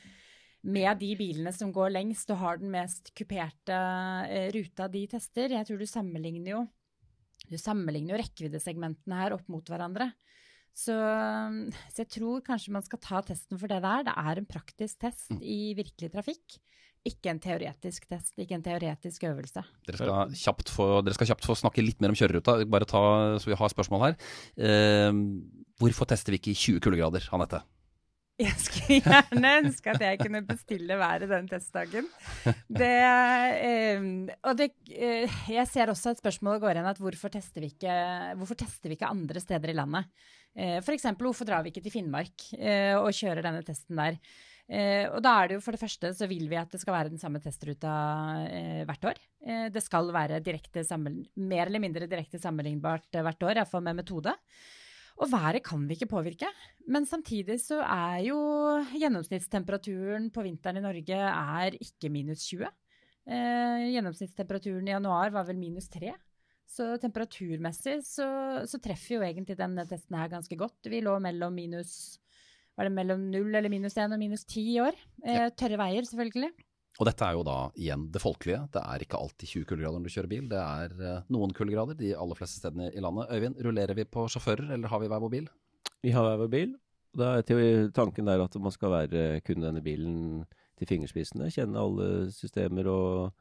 med 0.72 1.00
de 1.00 1.10
bilene 1.18 1.52
som 1.52 1.72
går 1.74 1.90
lengst 1.92 2.30
og 2.32 2.38
har 2.38 2.60
den 2.62 2.72
mest 2.72 3.10
kuperte 3.18 3.76
uh, 3.76 4.48
ruta 4.56 4.88
de 4.88 5.04
tester. 5.12 5.58
Jeg 5.58 5.68
tror 5.68 5.82
du 5.82 5.90
sammenligner 5.90 6.56
jo 6.56 6.68
du 7.50 7.58
sammenligner 7.58 8.14
jo 8.14 8.22
rekkeviddesegmentene 8.22 9.18
her 9.18 9.34
opp 9.36 9.48
mot 9.52 9.66
hverandre. 9.68 10.12
Så, 10.72 10.94
så, 11.92 11.98
jeg 12.00 12.10
tror 12.14 12.44
kanskje 12.46 12.72
man 12.72 12.84
skal 12.84 13.00
ta 13.02 13.20
testen 13.26 13.60
for 13.60 13.70
det 13.70 13.82
det 13.84 13.90
er. 13.90 14.06
Det 14.08 14.14
er 14.24 14.40
en 14.40 14.48
praktisk 14.48 15.02
test 15.04 15.32
mm. 15.34 15.42
i 15.44 15.58
virkelig 15.78 16.12
trafikk. 16.14 16.58
Ikke 17.08 17.32
en 17.32 17.40
teoretisk 17.42 18.06
test, 18.06 18.36
ikke 18.38 18.54
en 18.54 18.62
teoretisk 18.62 19.24
øvelse. 19.26 19.64
Dere 19.88 19.98
skal 19.98 20.34
kjapt 20.38 20.70
få, 20.70 20.86
skal 21.16 21.32
kjapt 21.32 21.48
få 21.48 21.56
snakke 21.58 21.82
litt 21.82 21.98
mer 22.02 22.14
om 22.14 22.18
kjøreruta, 22.18 22.60
bare 22.70 22.86
ta 22.86 23.02
så 23.42 23.50
vi 23.50 23.58
har 23.58 23.72
spørsmål 23.72 24.04
her. 24.06 24.18
Eh, 24.54 25.10
hvorfor 25.82 26.06
tester 26.12 26.34
vi 26.34 26.38
ikke 26.38 26.54
i 26.54 26.60
20 26.78 26.84
kuldegrader, 26.84 27.26
Anette? 27.34 27.64
Jeg 28.42 28.58
skulle 28.58 28.98
gjerne 29.04 29.50
ønske 29.62 29.92
at 29.94 30.04
jeg 30.04 30.20
kunne 30.22 30.42
bestille 30.46 30.98
været 30.98 31.28
den 31.30 31.48
testdagen. 31.50 32.08
Det, 32.66 32.92
eh, 33.68 34.06
og 34.42 34.56
det, 34.58 34.70
eh, 34.90 35.40
jeg 35.52 35.66
ser 35.70 35.92
også 35.92 36.14
at 36.14 36.22
spørsmålet 36.22 36.62
går 36.62 36.76
igjen 36.76 36.90
at 36.90 37.02
hvorfor 37.02 37.32
tester, 37.32 37.62
vi 37.62 37.72
ikke, 37.74 37.96
tester 38.56 38.90
vi 38.90 38.98
ikke 38.98 39.10
andre 39.10 39.42
steder 39.42 39.72
i 39.72 39.76
landet? 39.76 40.08
Eh, 40.56 40.78
F.eks. 40.82 41.12
hvorfor 41.20 41.48
drar 41.48 41.62
vi 41.64 41.72
ikke 41.72 41.84
til 41.84 41.94
Finnmark 41.94 42.48
eh, 42.58 42.96
og 42.98 43.12
kjører 43.14 43.44
denne 43.44 43.62
testen 43.66 44.00
der? 44.00 44.18
Eh, 44.72 45.04
og 45.10 45.20
da 45.24 45.34
er 45.36 45.50
det 45.50 45.56
jo 45.58 45.64
for 45.64 45.74
det 45.74 45.82
første 45.82 46.12
så 46.16 46.28
vil 46.30 46.46
vi 46.48 46.56
at 46.56 46.70
det 46.72 46.80
skal 46.80 46.94
være 46.94 47.12
den 47.12 47.20
samme 47.20 47.42
testruta 47.42 47.94
eh, 48.46 48.84
hvert 48.88 49.10
år. 49.10 49.18
Eh, 49.44 49.66
det 49.74 49.82
skal 49.84 50.12
være 50.14 50.40
mer 50.40 51.66
eller 51.66 51.82
mindre 51.82 52.08
direkte 52.08 52.40
sammenlignbart 52.40 53.10
hvert 53.12 53.48
år, 53.48 53.58
iallfall 53.58 53.84
med 53.84 54.00
metode. 54.00 54.32
Og 55.20 55.30
været 55.32 55.62
kan 55.66 55.82
vi 55.88 55.96
ikke 55.98 56.10
påvirke. 56.10 56.48
Men 56.88 57.06
samtidig 57.06 57.58
så 57.62 57.80
er 57.84 58.22
jo 58.26 58.38
gjennomsnittstemperaturen 58.94 60.30
på 60.34 60.44
vinteren 60.46 60.80
i 60.80 60.84
Norge 60.84 61.18
er 61.28 61.78
ikke 61.78 62.10
minus 62.12 62.46
20. 62.48 62.66
Eh, 63.28 63.86
gjennomsnittstemperaturen 63.92 64.88
i 64.88 64.94
januar 64.94 65.34
var 65.34 65.46
vel 65.46 65.60
minus 65.60 65.88
3. 65.92 66.14
Så 66.72 66.94
temperaturmessig 67.02 67.98
så, 68.06 68.26
så 68.66 68.80
treffer 68.80 69.18
jo 69.18 69.24
egentlig 69.26 69.58
denne 69.58 69.84
testen 69.86 70.16
her 70.16 70.32
ganske 70.32 70.56
godt. 70.56 70.88
Vi 70.88 71.02
lå 71.04 71.18
mellom 71.20 71.54
minus 71.54 72.18
var 72.76 72.88
det 72.88 72.94
mellom 72.96 73.24
null 73.28 73.52
eller 73.52 73.68
minus 73.72 73.98
én 74.00 74.14
og 74.14 74.20
minus 74.20 74.46
ti 74.48 74.62
i 74.74 74.80
år. 74.80 74.96
Eh, 75.28 75.50
tørre 75.58 75.76
veier, 75.80 76.06
selvfølgelig. 76.08 76.48
Og 77.00 77.08
dette 77.08 77.24
er 77.24 77.36
jo 77.38 77.44
da 77.46 77.56
igjen 77.80 78.04
det 78.12 78.20
folkelige. 78.20 78.66
Det 78.74 78.82
er 78.84 79.04
ikke 79.04 79.18
alltid 79.18 79.48
20 79.48 79.68
kuldegrader 79.70 79.98
når 79.98 80.08
du 80.10 80.14
kjører 80.14 80.32
bil. 80.32 80.48
Det 80.50 80.60
er 80.60 80.96
eh, 81.00 81.26
noen 81.32 81.54
kuldegrader 81.56 81.96
de 81.98 82.12
aller 82.12 82.38
fleste 82.38 82.60
stedene 82.60 82.90
i 82.92 83.02
landet. 83.02 83.30
Øyvind, 83.32 83.60
rullerer 83.64 83.96
vi 83.96 84.04
på 84.04 84.26
sjåfører, 84.32 84.68
eller 84.76 84.92
har 84.92 85.00
vi 85.02 85.08
hver 85.12 85.22
vår 85.24 85.32
bil? 85.32 85.48
Vi 86.04 86.12
har 86.12 86.26
hver 86.26 86.42
vår 86.44 86.52
bil. 86.52 86.74
Da 87.16 87.34
er 87.40 87.88
tanken 87.96 88.28
der 88.28 88.44
at 88.44 88.54
man 88.60 88.72
skal 88.72 88.92
være 88.92 89.40
kun 89.44 89.64
denne 89.64 89.82
bilen 89.84 90.44
til 90.80 90.88
fingerspissene. 90.88 91.50
Kjenne 91.52 91.80
alle 91.80 92.08
systemer 92.32 92.88
og 92.92 93.32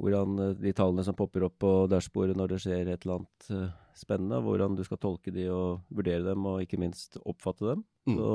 hvordan 0.00 0.38
eh, 0.42 0.56
de 0.60 0.72
tallene 0.76 1.04
som 1.06 1.16
popper 1.16 1.46
opp 1.48 1.58
på 1.62 1.72
dashbordet 1.90 2.36
når 2.38 2.54
det 2.54 2.62
skjer 2.64 2.90
et 2.90 3.04
eller 3.04 3.20
annet 3.20 3.50
eh, 3.54 3.76
spennende, 3.96 4.42
hvordan 4.42 4.76
du 4.76 4.82
skal 4.86 5.00
tolke 5.00 5.32
de 5.34 5.46
og 5.54 5.84
vurdere 5.94 6.24
dem, 6.26 6.46
og 6.50 6.64
ikke 6.64 6.80
minst 6.82 7.16
oppfatte 7.22 7.70
dem. 7.70 7.84
Mm. 8.10 8.16
Så 8.18 8.30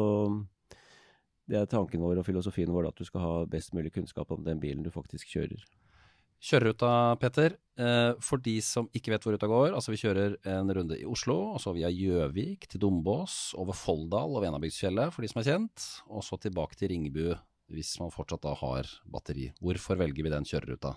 det 1.50 1.58
er 1.58 1.70
tanken 1.70 2.02
vår 2.04 2.22
og 2.22 2.28
filosofien 2.28 2.72
vår 2.74 2.92
at 2.92 3.00
du 3.00 3.08
skal 3.08 3.24
ha 3.24 3.36
best 3.50 3.74
mulig 3.74 3.94
kunnskap 3.96 4.30
om 4.36 4.44
den 4.46 4.62
bilen 4.62 4.86
du 4.86 4.92
faktisk 4.94 5.32
kjører. 5.34 5.64
Kjøreruta, 6.40 7.18
Petter. 7.20 7.58
Eh, 7.80 8.14
for 8.24 8.40
de 8.44 8.56
som 8.64 8.88
ikke 8.96 9.12
vet 9.12 9.26
hvor 9.26 9.36
ruta 9.36 9.50
går, 9.50 9.74
altså 9.76 9.92
vi 9.92 10.00
kjører 10.00 10.38
en 10.54 10.72
runde 10.76 10.96
i 10.96 11.08
Oslo, 11.08 11.36
og 11.56 11.60
så 11.64 11.74
via 11.76 11.92
Gjøvik 11.92 12.70
til 12.72 12.84
Dombås, 12.84 13.52
over 13.60 13.76
Folldal 13.76 14.38
og 14.38 14.46
Venabygdsfjellet 14.46 15.12
for 15.16 15.26
de 15.26 15.32
som 15.32 15.42
er 15.42 15.50
kjent, 15.50 15.88
og 16.08 16.24
så 16.24 16.40
tilbake 16.40 16.80
til 16.80 16.94
Ringebu 16.94 17.34
hvis 17.70 17.92
man 18.02 18.14
fortsatt 18.14 18.46
da 18.46 18.56
har 18.58 18.88
batteri. 19.12 19.50
Hvorfor 19.62 20.00
velger 20.00 20.26
vi 20.26 20.34
den 20.34 20.48
kjøreruta? 20.48 20.96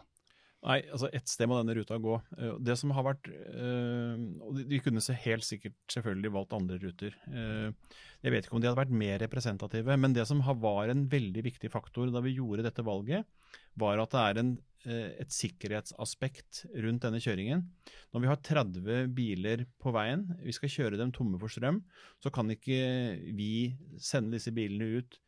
Nei, 0.63 0.77
altså 0.95 1.09
ett 1.11 1.27
sted 1.27 1.49
må 1.51 1.57
denne 1.59 1.75
ruta 1.75 1.97
gå. 1.99 2.15
Eh, 2.39 2.53
Det 2.63 2.77
som 2.79 2.93
har 2.95 3.03
vært 3.03 3.29
eh, 3.35 4.21
og 4.47 4.61
de- 4.69 4.79
kunne 4.85 5.03
se 5.03 5.13
helt 5.25 5.43
sikkert 5.43 5.75
selvfølgelig 5.91 6.31
valgt 6.37 6.53
andre 6.55 6.79
ruter. 6.79 7.17
Eh, 7.27 7.73
Jeg 8.23 8.31
vet 8.31 8.45
ikke 8.47 8.55
om 8.55 8.61
de 8.63 8.69
hadde 8.71 8.79
vært 8.79 8.95
mer 8.95 9.19
representative, 9.19 9.97
men 9.99 10.13
det 10.15 10.25
som 10.29 10.39
var 10.41 10.89
en 10.89 11.09
veldig 11.11 11.43
viktig 11.43 11.69
faktor 11.73 12.07
da 12.13 12.21
vi 12.23 12.37
gjorde 12.37 12.63
dette 12.63 12.85
valget, 12.87 13.25
var 13.77 13.99
at 13.99 14.11
det 14.15 14.21
er 14.21 14.39
en, 14.39 14.53
et 14.87 15.29
sikkerhetsaspekt 15.35 16.67
rundt 16.85 17.03
denne 17.03 17.19
kjøringen. 17.19 17.65
Når 18.15 18.21
vi 18.23 18.27
har 18.31 18.37
30 18.37 19.09
biler 19.15 19.67
på 19.83 19.91
veien, 19.93 20.23
vi 20.45 20.53
skal 20.55 20.69
kjøre 20.71 20.99
dem 20.99 21.11
tomme 21.11 21.39
for 21.41 21.49
strøm, 21.51 21.83
så 22.23 22.31
kan 22.31 22.47
ikke 22.55 23.35
vi 23.35 23.75
sende 23.99 24.37
disse 24.39 24.55
bilene 24.55 25.01
ut 25.03 25.19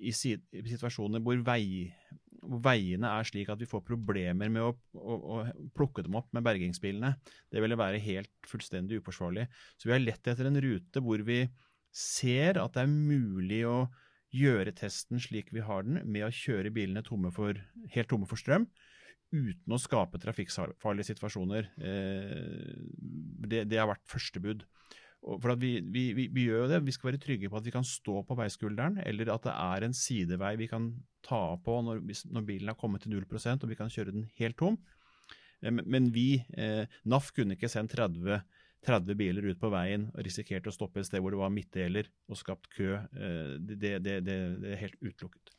i 0.00 0.10
situasjoner 0.10 1.20
hvor 1.22 1.38
vei, 1.44 1.92
veiene 2.42 3.08
er 3.18 3.26
slik 3.28 3.50
at 3.52 3.60
vi 3.60 3.68
får 3.68 3.82
problemer 3.86 4.50
med 4.52 4.64
å, 4.64 4.70
å, 4.96 5.16
å 5.16 5.40
plukke 5.76 6.04
dem 6.06 6.16
opp 6.18 6.30
med 6.36 6.44
bergingsbilene. 6.46 7.14
Det 7.52 7.62
ville 7.62 7.78
være 7.78 8.00
helt 8.02 8.32
fullstendig 8.48 9.00
uforsvarlig. 9.02 9.46
Så 9.76 9.90
vi 9.90 9.94
har 9.96 10.02
lett 10.02 10.30
etter 10.30 10.48
en 10.48 10.60
rute 10.62 11.02
hvor 11.04 11.24
vi 11.26 11.42
ser 11.90 12.60
at 12.62 12.76
det 12.76 12.84
er 12.86 12.92
mulig 12.92 13.64
å 13.68 13.80
gjøre 14.34 14.72
testen 14.78 15.18
slik 15.20 15.50
vi 15.52 15.62
har 15.66 15.82
den, 15.86 16.00
med 16.06 16.28
å 16.28 16.34
kjøre 16.34 16.70
bilene 16.74 17.02
tomme 17.06 17.32
for, 17.34 17.58
helt 17.90 18.10
tomme 18.10 18.28
for 18.30 18.38
strøm, 18.38 18.68
uten 19.34 19.74
å 19.74 19.78
skape 19.78 20.20
trafikkfarlige 20.22 21.10
situasjoner. 21.12 21.70
Eh, 21.78 22.76
Det, 23.50 23.64
det 23.66 23.78
har 23.80 23.90
vært 23.90 24.06
første 24.06 24.42
bud. 24.42 24.64
For 25.20 25.52
vi, 25.60 25.74
vi, 25.84 26.04
vi, 26.16 26.26
vi 26.32 26.46
gjør 26.48 26.64
jo 26.64 26.68
det. 26.70 26.80
Vi 26.86 26.94
skal 26.96 27.10
være 27.10 27.20
trygge 27.20 27.50
på 27.52 27.58
at 27.58 27.66
vi 27.66 27.74
kan 27.74 27.84
stå 27.84 28.22
på 28.24 28.36
veiskulderen, 28.38 29.02
eller 29.04 29.34
at 29.34 29.44
det 29.44 29.52
er 29.52 29.84
en 29.84 29.96
sidevei 29.96 30.54
vi 30.56 30.70
kan 30.70 30.94
ta 31.26 31.42
på 31.60 31.74
når, 31.84 32.00
når 32.32 32.46
bilen 32.48 32.72
har 32.72 32.78
kommet 32.80 33.04
til 33.04 33.12
0 33.12 33.26
og 33.28 33.68
vi 33.68 33.76
kan 33.76 33.92
kjøre 33.92 34.14
den 34.16 34.24
helt 34.40 34.56
tom. 34.56 34.78
Eh, 35.60 35.70
Men 35.72 36.10
vi, 36.12 36.42
eh, 36.56 36.86
NAF, 37.04 37.32
kunne 37.36 37.56
ikke 37.56 37.68
sendt 37.68 37.92
30, 37.92 38.40
30 38.86 39.14
biler 39.14 39.50
ut 39.52 39.60
på 39.60 39.70
veien 39.70 40.08
og 40.14 40.24
risikert 40.24 40.66
å 40.66 40.72
stoppe 40.72 41.00
et 41.00 41.06
sted 41.06 41.20
hvor 41.20 41.30
det 41.30 41.42
var 41.42 41.52
midtdeler 41.52 42.08
og 42.28 42.40
skapt 42.40 42.70
kø. 42.72 42.96
Eh, 42.96 43.58
det, 43.60 43.76
det, 43.76 43.94
det, 44.00 44.18
det 44.24 44.72
er 44.72 44.84
helt 44.86 45.00
utelukket. 45.04 45.52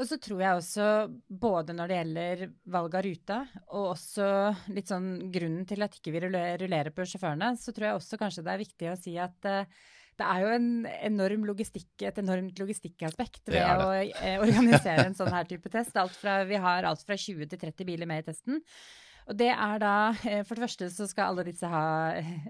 Og 0.00 0.06
så 0.08 0.16
tror 0.16 0.40
jeg 0.40 0.56
også, 0.56 0.84
både 1.28 1.74
når 1.76 1.90
det 1.90 1.96
gjelder 1.98 2.42
valg 2.72 2.94
av 2.96 3.02
rute, 3.04 3.38
og 3.68 3.90
også 3.92 4.28
litt 4.72 4.88
sånn 4.88 5.10
grunnen 5.34 5.66
til 5.68 5.84
at 5.84 5.96
ikke 5.98 6.14
vi 6.14 6.22
rulle- 6.24 6.54
rullerer 6.62 6.94
på 6.96 7.04
sjåførene, 7.04 7.50
så 7.60 7.74
tror 7.76 7.90
jeg 7.90 7.98
også 7.98 8.18
kanskje 8.22 8.44
det 8.46 8.54
er 8.54 8.62
viktig 8.62 8.88
å 8.88 8.96
si 8.96 9.12
at 9.20 9.48
eh, 9.50 9.68
det 10.20 10.24
er 10.28 10.40
jo 10.46 10.48
en 10.54 10.70
enorm 11.10 11.44
logistikk, 11.48 11.90
et 12.08 12.18
enormt 12.20 12.58
logistikkaspekt 12.60 13.44
Det 13.52 13.54
ved 13.58 13.84
å 13.84 13.92
eh, 14.00 14.40
organisere 14.40 15.04
en 15.10 15.16
sånn 15.16 15.30
her 15.32 15.44
type 15.48 15.68
test. 15.72 15.92
Alt 16.00 16.16
fra, 16.16 16.38
vi 16.48 16.56
har 16.60 16.88
alt 16.88 17.04
fra 17.04 17.16
20 17.20 17.52
til 17.52 17.60
30 17.68 17.88
biler 17.92 18.08
med 18.08 18.24
i 18.24 18.26
testen. 18.32 18.60
Og 19.28 19.36
det 19.36 19.50
er 19.52 19.78
da, 19.84 19.94
eh, 20.24 20.42
for 20.48 20.56
det 20.56 20.64
første 20.64 20.88
så 20.96 21.06
skal 21.12 21.34
alle 21.34 21.44
disse 21.52 21.68
ha 21.68 21.84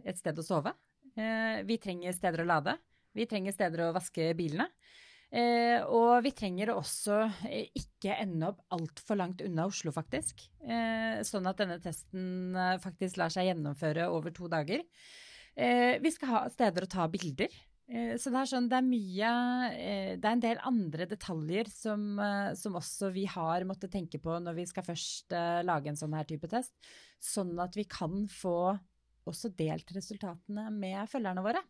et 0.07 0.19
sted 0.23 0.39
å 0.39 0.47
sove. 0.47 0.73
Eh, 1.19 1.63
Vi 1.67 1.79
trenger 1.83 2.15
steder 2.15 2.43
å 2.47 2.51
lade. 2.55 2.79
Vi 3.15 3.27
trenger 3.27 3.55
steder 3.59 3.89
å 3.89 3.93
vaske 3.99 4.31
bilene. 4.39 4.71
Eh, 5.31 5.79
og 5.87 6.25
vi 6.27 6.33
trenger 6.35 6.73
også 6.75 7.21
eh, 7.47 7.69
ikke 7.79 8.17
ende 8.19 8.49
opp 8.49 8.65
altfor 8.75 9.19
langt 9.21 9.45
unna 9.47 9.69
Oslo, 9.71 9.93
faktisk. 9.95 10.43
Eh, 10.67 11.23
sånn 11.27 11.47
at 11.47 11.61
denne 11.63 11.79
testen 11.83 12.57
eh, 12.59 12.79
faktisk 12.83 13.21
lar 13.21 13.31
seg 13.31 13.47
gjennomføre 13.47 14.09
over 14.11 14.35
to 14.35 14.51
dager. 14.51 14.83
Eh, 15.55 16.01
vi 16.03 16.11
skal 16.11 16.33
ha 16.33 16.41
steder 16.51 16.87
å 16.87 16.91
ta 16.91 17.07
bilder. 17.13 17.55
Eh, 17.87 18.17
så 18.19 18.35
det 18.35 18.41
er 18.43 18.51
sånn, 18.51 18.67
det 18.71 18.81
er 18.81 18.89
mye 18.89 19.31
Det 20.19 20.27
er 20.27 20.35
en 20.35 20.43
del 20.43 20.65
andre 20.67 21.07
detaljer 21.11 21.71
som, 21.71 22.19
som 22.59 22.83
også 22.83 23.13
vi 23.15 23.29
har 23.31 23.67
måttet 23.67 23.95
tenke 23.95 24.19
på 24.23 24.35
når 24.43 24.59
vi 24.59 24.67
skal 24.71 24.87
først 24.87 25.35
lage 25.67 25.91
en 25.91 25.99
sånn 25.99 26.19
her 26.19 26.27
type 26.27 26.51
test. 26.51 26.75
Sånn 27.23 27.55
at 27.63 27.79
vi 27.79 27.87
kan 27.87 28.25
få 28.31 28.75
også 29.31 29.55
delt 29.55 29.95
resultatene 29.95 30.71
med 30.75 31.07
følgerne 31.11 31.45
våre. 31.45 31.63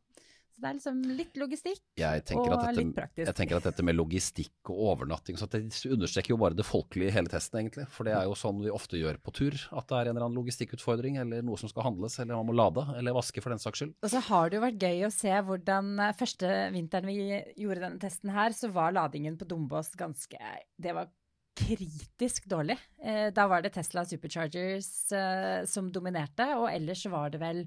Så 0.60 0.66
det 0.66 0.70
er 0.70 0.76
liksom 0.76 0.96
litt 1.16 1.38
logistikk 1.40 1.80
og 1.80 2.48
dette, 2.52 2.72
litt 2.76 2.90
praktisk. 2.92 3.22
jeg 3.24 3.36
tenker 3.38 3.56
at 3.56 3.68
dette 3.70 3.84
med 3.86 3.96
logistikk 3.96 4.72
og 4.74 4.82
overnatting 4.90 5.38
så 5.40 5.46
Det 5.48 5.62
understreker 5.88 6.34
jo 6.34 6.38
bare 6.42 6.58
det 6.58 6.66
folkelige 6.68 7.08
i 7.08 7.14
hele 7.14 7.32
testen, 7.32 7.62
egentlig. 7.62 7.86
For 7.88 8.04
det 8.04 8.12
er 8.12 8.26
jo 8.28 8.36
sånn 8.36 8.60
vi 8.60 8.72
ofte 8.74 9.00
gjør 9.00 9.16
på 9.24 9.32
tur. 9.38 9.56
At 9.72 9.88
det 9.88 9.96
er 9.96 10.10
en 10.10 10.12
eller 10.12 10.26
annen 10.26 10.36
logistikkutfordring, 10.36 11.16
eller 11.22 11.46
noe 11.46 11.56
som 11.60 11.72
skal 11.72 11.86
handles, 11.88 12.18
eller 12.20 12.36
man 12.36 12.50
må 12.50 12.56
lade, 12.60 12.84
eller 13.00 13.16
vaske 13.16 13.40
for 13.40 13.54
den 13.54 13.62
saks 13.62 13.80
skyld. 13.80 13.94
Og 14.04 14.12
så 14.12 14.20
har 14.28 14.50
det 14.50 14.60
jo 14.60 14.66
vært 14.66 14.84
gøy 14.84 15.06
å 15.08 15.14
se 15.14 15.32
hvordan 15.48 15.94
eh, 15.96 16.12
første 16.20 16.52
vinteren 16.76 17.08
vi 17.08 17.16
gjorde 17.64 17.86
denne 17.86 18.02
testen 18.04 18.34
her, 18.36 18.52
så 18.52 18.68
var 18.74 18.92
ladingen 18.98 19.40
på 19.40 19.48
Dombås 19.48 19.94
ganske 19.96 20.52
Det 20.76 20.92
var 20.92 21.08
kritisk 21.56 22.46
dårlig. 22.50 22.76
Eh, 23.02 23.32
da 23.34 23.46
var 23.50 23.64
det 23.64 23.72
Tesla 23.74 24.04
Superchargers 24.04 24.92
eh, 25.16 25.64
som 25.68 25.90
dominerte, 25.92 26.46
og 26.58 26.68
ellers 26.72 27.06
var 27.10 27.32
det 27.32 27.40
vel 27.42 27.64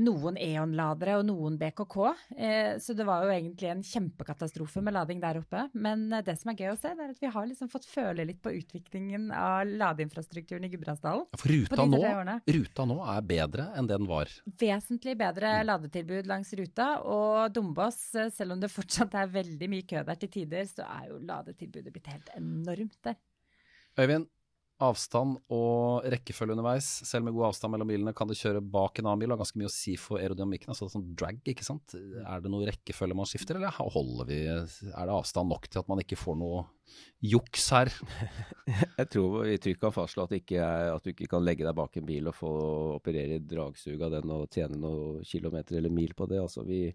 noen 0.00 0.38
Eon-ladere 0.40 1.18
og 1.20 1.26
noen 1.28 1.58
BKK. 1.60 1.96
Eh, 2.36 2.72
så 2.82 2.94
det 2.96 3.06
var 3.08 3.24
jo 3.24 3.32
egentlig 3.34 3.70
en 3.70 3.82
kjempekatastrofe 3.84 4.82
med 4.84 4.96
lading 4.96 5.20
der 5.22 5.40
oppe. 5.42 5.66
Men 5.74 6.06
eh, 6.12 6.24
det 6.26 6.36
som 6.40 6.52
er 6.52 6.58
gøy 6.60 6.72
å 6.72 6.78
se, 6.78 6.94
det 6.96 7.04
er 7.06 7.14
at 7.14 7.22
vi 7.22 7.32
har 7.34 7.48
liksom 7.50 7.70
fått 7.72 7.88
føle 7.90 8.26
litt 8.28 8.40
på 8.42 8.52
utviklingen 8.56 9.30
av 9.36 9.68
ladeinfrastrukturen 9.68 10.66
i 10.66 10.72
Gudbrandsdalen. 10.72 11.28
For 11.40 11.52
ruta 11.52 11.86
nå, 11.88 12.02
ruta 12.56 12.88
nå 12.88 12.98
er 13.14 13.28
bedre 13.34 13.68
enn 13.78 13.90
den 13.90 14.08
var. 14.10 14.32
vesentlig 14.60 15.16
bedre 15.20 15.50
Mm. 15.60 15.66
ladetilbud 15.66 16.26
langs 16.30 16.52
ruta. 16.54 16.88
Og 17.04 17.52
Dombås, 17.52 18.14
eh, 18.14 18.30
selv 18.30 18.52
om 18.52 18.60
det 18.60 18.70
fortsatt 18.72 19.14
er 19.14 19.26
veldig 19.32 19.68
mye 19.68 19.86
kø 19.86 20.04
der 20.04 20.20
til 20.20 20.28
tider, 20.28 20.64
så 20.68 20.86
er 20.86 21.08
jo 21.10 21.18
ladetilbudet 21.18 21.92
blitt 21.92 22.06
helt 22.06 22.30
enormt 22.36 22.96
der. 23.02 23.16
Øyvind, 23.98 24.28
avstand 24.82 25.36
og 25.52 26.06
rekkefølge 26.12 26.54
underveis. 26.56 26.88
Selv 27.06 27.26
med 27.26 27.34
god 27.36 27.50
avstand 27.50 27.74
mellom 27.74 27.90
bilene 27.90 28.14
kan 28.16 28.28
du 28.28 28.34
kjøre 28.36 28.62
bak 28.64 29.00
en 29.00 29.10
annen 29.10 29.22
bil. 29.22 29.30
Det 29.30 29.36
har 29.36 29.42
ganske 29.42 29.60
mye 29.60 29.70
å 29.70 29.74
si 29.74 29.94
for 30.00 30.20
aerodynamikken. 30.20 30.72
Altså 30.72 30.88
sånn 30.92 31.10
drag, 31.18 31.40
ikke 31.52 31.66
sant. 31.66 31.94
Er 31.94 32.42
det 32.42 32.52
noe 32.52 32.68
rekkefølge 32.68 33.16
man 33.18 33.28
skifter, 33.28 33.58
eller 33.60 33.74
holder 33.76 34.28
vi 34.28 34.40
Er 34.50 34.66
det 34.66 35.16
avstand 35.16 35.52
nok 35.52 35.68
til 35.68 35.82
at 35.82 35.90
man 35.90 36.02
ikke 36.02 36.18
får 36.20 36.38
noe 36.40 36.64
juks 37.24 37.68
her? 37.76 37.92
Jeg 39.00 39.10
tror 39.12 39.42
vi 39.44 39.58
trygt 39.62 39.82
kan 39.82 39.94
fastslå 39.94 40.26
at, 40.26 40.36
at 40.36 41.04
du 41.04 41.12
ikke 41.12 41.30
kan 41.34 41.44
legge 41.44 41.66
deg 41.66 41.76
bak 41.76 42.00
en 42.00 42.08
bil 42.08 42.30
og 42.30 42.38
få 42.38 42.54
operere 42.96 43.38
i 43.38 43.44
dragsug 43.44 44.00
av 44.06 44.16
den 44.16 44.32
og 44.34 44.48
tjene 44.54 44.80
noen 44.80 45.20
kilometer 45.28 45.78
eller 45.80 45.92
mil 45.92 46.16
på 46.16 46.28
det. 46.30 46.40
Altså 46.42 46.64
vi, 46.66 46.86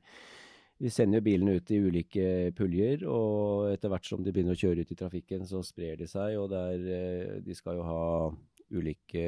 vi 0.78 0.92
sender 0.92 1.22
jo 1.22 1.26
bilene 1.26 1.56
ut 1.56 1.72
i 1.72 1.80
ulike 1.80 2.28
puljer, 2.58 3.06
og 3.08 3.70
etter 3.72 3.92
hvert 3.92 4.08
som 4.10 4.24
de 4.24 4.34
begynner 4.36 4.58
å 4.58 4.60
kjøre 4.60 4.84
ut 4.84 4.92
i 4.92 4.98
trafikken, 5.00 5.46
så 5.48 5.62
sprer 5.64 6.02
de 6.02 6.08
seg. 6.12 6.36
Og 6.42 6.50
det 6.52 6.62
er, 6.74 6.86
eh, 6.96 7.40
de 7.46 7.56
skal 7.56 7.80
jo 7.80 7.88
ha 7.88 8.04
ulike 8.76 9.24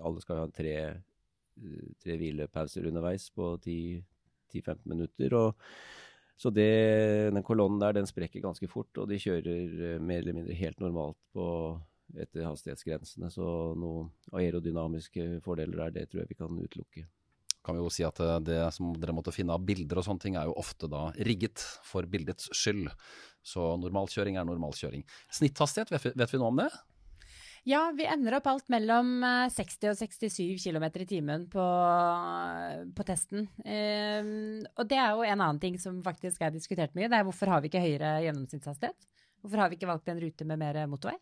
Alle 0.00 0.20
skal 0.22 0.36
jo 0.36 0.46
ha 0.46 0.50
tre, 0.50 0.74
eh, 0.74 1.90
tre 2.02 2.16
hvilepauser 2.16 2.88
underveis 2.88 3.30
på 3.30 3.58
10-15 3.62 4.86
minutter. 4.86 5.34
og 5.34 5.54
så 6.36 6.50
det, 6.50 7.30
den 7.30 7.44
kolonnen 7.46 7.78
der, 7.78 7.92
den 7.92 8.06
sprekker 8.06 8.42
ganske 8.42 8.66
fort, 8.66 8.90
og 8.98 9.08
de 9.08 9.20
kjører 9.20 9.94
eh, 9.94 9.98
mer 10.02 10.18
eller 10.18 10.34
mindre 10.34 10.56
helt 10.58 10.80
normalt 10.80 11.18
på 11.32 11.46
etter 12.18 12.48
hastighetsgrensene. 12.48 13.30
Så 13.30 13.44
noen 13.78 14.10
aerodynamiske 14.32 15.40
fordeler 15.44 15.84
der, 15.84 15.90
det 16.00 16.08
tror 16.10 16.24
jeg 16.24 16.32
vi 16.32 16.40
kan 16.40 16.58
utelukke. 16.58 17.06
Kan 17.62 17.78
vi 17.78 17.84
jo 17.84 17.90
si 17.94 18.04
at 18.06 18.18
eh, 18.22 18.38
det 18.42 18.60
som 18.74 18.92
dere 18.98 19.14
måtte 19.14 19.34
finne 19.34 19.54
av 19.54 19.66
bilder 19.66 20.00
og 20.00 20.06
sånne 20.06 20.24
ting, 20.24 20.38
er 20.38 20.48
jo 20.50 20.58
ofte 20.58 20.90
da 20.90 21.08
rigget 21.22 21.62
for 21.86 22.06
bildets 22.10 22.50
skyld. 22.56 22.90
Så 23.42 23.74
normalkjøring 23.82 24.38
er 24.38 24.46
normalkjøring. 24.46 25.04
Snitthastighet, 25.34 25.92
vet 26.14 26.34
vi, 26.34 26.40
noe 26.40 26.50
om 26.50 26.62
det? 26.62 26.70
Ja, 27.66 27.84
vi 27.94 28.08
ender 28.10 28.40
opp 28.40 28.48
alt 28.50 28.66
mellom 28.74 29.22
eh, 29.22 29.46
60 29.54 29.92
og 29.92 30.00
67 30.00 30.64
km 30.64 30.88
i 31.04 31.06
timen 31.06 31.46
på, 31.50 31.66
på 32.98 33.06
testen. 33.06 33.46
Um, 33.62 34.64
og 34.74 34.88
det 34.90 34.98
er 34.98 35.14
jo 35.14 35.22
en 35.22 35.36
annen 35.36 35.62
ting 35.62 35.78
som 35.78 36.00
faktisk 36.02 36.42
er 36.42 36.54
diskutert 36.54 36.98
mye. 36.98 37.06
Det 37.06 37.20
er 37.20 37.28
hvorfor 37.28 37.52
har 37.52 37.62
vi 37.62 37.70
ikke 37.70 37.84
høyere 37.84 38.16
gjennomsnittshastighet? 38.26 39.06
Hvorfor 39.42 39.62
har 39.62 39.70
vi 39.70 39.78
ikke 39.78 39.90
valgt 39.90 40.10
en 40.10 40.22
rute 40.22 40.46
med 40.46 40.58
mer 40.58 40.80
motorvei? 40.90 41.20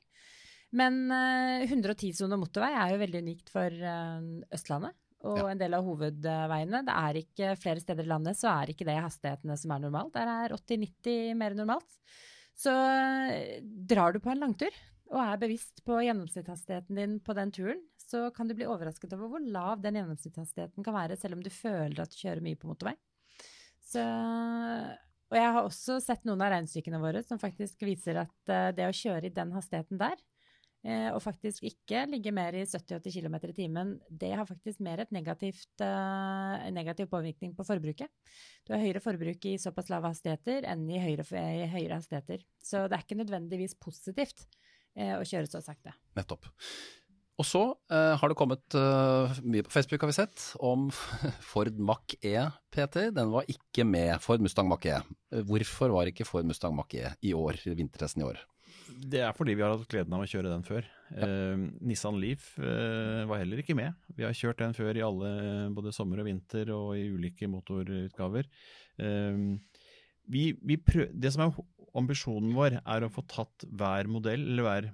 Men 0.81 1.03
uh, 1.13 1.69
110-sone 1.69 2.41
motorvei 2.41 2.73
er 2.73 2.95
jo 2.95 3.05
veldig 3.05 3.25
unikt 3.27 3.53
for 3.53 3.77
uh, 3.85 4.25
Østlandet 4.57 4.97
og 5.25 5.39
Ja. 5.39 5.49
en 5.53 5.59
del 5.61 5.75
av 5.77 5.85
hovedveiene. 5.85 6.83
Det 6.87 6.95
er 6.97 7.19
ikke 7.21 7.57
flere 7.61 7.81
steder 7.83 8.05
i 8.07 8.09
landet 8.09 8.39
så 8.41 8.49
er 8.53 8.73
ikke 8.73 8.87
det 8.89 8.97
hastighetene 8.97 9.57
som 9.59 9.73
er 9.75 9.83
normalt. 9.85 10.15
Der 10.15 10.27
er 10.27 10.55
80-90 10.57 11.35
mer 11.37 11.55
normalt. 11.55 11.99
Så 12.57 12.71
eh, 12.73 13.61
drar 13.63 14.13
du 14.13 14.21
på 14.21 14.33
en 14.33 14.41
langtur 14.41 14.73
og 15.11 15.19
er 15.19 15.41
bevisst 15.43 15.83
på 15.85 15.99
gjennomsnittshastigheten 16.07 16.95
din 16.97 17.19
på 17.21 17.35
den 17.35 17.51
turen, 17.51 17.81
så 17.99 18.29
kan 18.35 18.47
du 18.47 18.55
bli 18.55 18.67
overrasket 18.71 19.13
over 19.17 19.33
hvor 19.33 19.43
lav 19.43 19.81
den 19.83 19.97
gjennomsnittshastigheten 19.99 20.87
kan 20.87 20.95
være, 20.95 21.17
selv 21.19 21.35
om 21.35 21.43
du 21.43 21.51
føler 21.51 21.99
at 21.99 22.13
du 22.15 22.19
kjører 22.21 22.45
mye 22.45 22.59
på 22.61 22.71
motorvei. 22.71 22.95
Så, 23.91 24.05
og 25.31 25.35
jeg 25.39 25.51
har 25.57 25.67
også 25.67 25.97
sett 26.03 26.23
noen 26.29 26.43
av 26.47 26.53
regnestykkene 26.55 27.01
våre 27.03 27.25
som 27.27 27.41
faktisk 27.43 27.83
viser 27.83 28.23
at 28.23 28.53
eh, 28.55 28.71
det 28.77 28.87
å 28.87 28.95
kjøre 28.95 29.27
i 29.27 29.35
den 29.35 29.51
hastigheten 29.57 29.99
der, 29.99 30.15
og 31.13 31.19
faktisk 31.21 31.67
ikke 31.69 32.07
ligge 32.09 32.33
mer 32.33 32.57
i 32.57 32.63
70-80 32.65 33.19
km 33.19 33.35
i 33.51 33.57
timen, 33.57 33.91
det 34.09 34.31
har 34.33 34.47
faktisk 34.49 34.81
mer 34.81 35.03
et 35.03 35.11
negativt, 35.13 35.69
eh, 35.85 36.71
negativ 36.73 37.11
påvirkning 37.13 37.53
på 37.57 37.67
forbruket. 37.69 38.09
Du 38.65 38.73
har 38.73 38.81
høyere 38.81 39.03
forbruk 39.05 39.45
i 39.51 39.59
såpass 39.61 39.91
lave 39.93 40.09
hastigheter 40.09 40.65
enn 40.71 40.87
i 40.89 41.03
høyere, 41.03 41.27
i 41.65 41.69
høyere 41.69 42.01
hastigheter. 42.01 42.47
Så 42.65 42.87
det 42.89 42.97
er 42.97 43.05
ikke 43.05 43.21
nødvendigvis 43.21 43.77
positivt 43.77 44.47
eh, 44.97 45.19
å 45.19 45.27
kjøre 45.27 45.51
så 45.53 45.61
sakte. 45.65 45.93
Nettopp. 46.17 46.49
Og 47.41 47.47
så 47.49 47.63
eh, 47.89 48.15
har 48.21 48.29
det 48.29 48.37
kommet 48.37 48.77
eh, 48.77 49.39
mye 49.49 49.65
på 49.65 49.73
Facebook, 49.73 50.03
har 50.05 50.11
vi 50.11 50.17
sett, 50.19 50.43
om 50.61 50.91
Ford 51.51 51.77
Mach 51.81 52.17
E, 52.21 52.37
Peter. 52.73 53.09
Den 53.17 53.33
var 53.33 53.49
ikke 53.49 53.87
med, 53.89 54.19
Ford 54.21 54.45
Mustang 54.45 54.69
Mach 54.69 54.85
E. 54.85 54.99
Eh, 55.33 55.45
Hvorfor 55.49 55.95
var 55.95 56.11
ikke 56.11 56.29
Ford 56.29 56.49
Mustang 56.49 56.77
Mach 56.77 56.93
E 56.97 57.15
i 57.25 57.33
år, 57.37 57.63
vintertesten 57.65 58.25
i 58.25 58.29
år? 58.29 58.43
Det 59.01 59.23
er 59.25 59.33
fordi 59.37 59.55
vi 59.57 59.65
har 59.65 59.73
hatt 59.73 59.89
gleden 59.89 60.13
av 60.17 60.25
å 60.25 60.29
kjøre 60.29 60.51
den 60.53 60.65
før. 60.67 60.87
Eh, 61.17 61.63
Nissan 61.89 62.19
Leaf 62.21 62.53
eh, 62.61 63.23
var 63.29 63.41
heller 63.41 63.63
ikke 63.63 63.77
med. 63.79 63.97
Vi 64.17 64.27
har 64.27 64.37
kjørt 64.37 64.61
den 64.61 64.77
før 64.77 64.99
i 64.99 65.05
alle, 65.05 65.31
både 65.75 65.95
sommer 65.97 66.21
og 66.21 66.29
vinter 66.29 66.73
og 66.75 66.93
i 66.99 67.07
ulike 67.09 67.49
motorutgaver. 67.51 68.51
Eh, 69.01 69.45
vi, 70.31 70.45
vi 70.61 70.77
prøv, 70.85 71.09
det 71.17 71.33
som 71.35 71.47
er 71.47 71.63
ambisjonen 71.99 72.53
vår, 72.55 72.79
er 72.85 73.07
å 73.07 73.13
få 73.13 73.25
tatt 73.31 73.65
hver 73.67 74.11
modell, 74.11 74.45
eller 74.53 74.67
hver, 74.67 74.91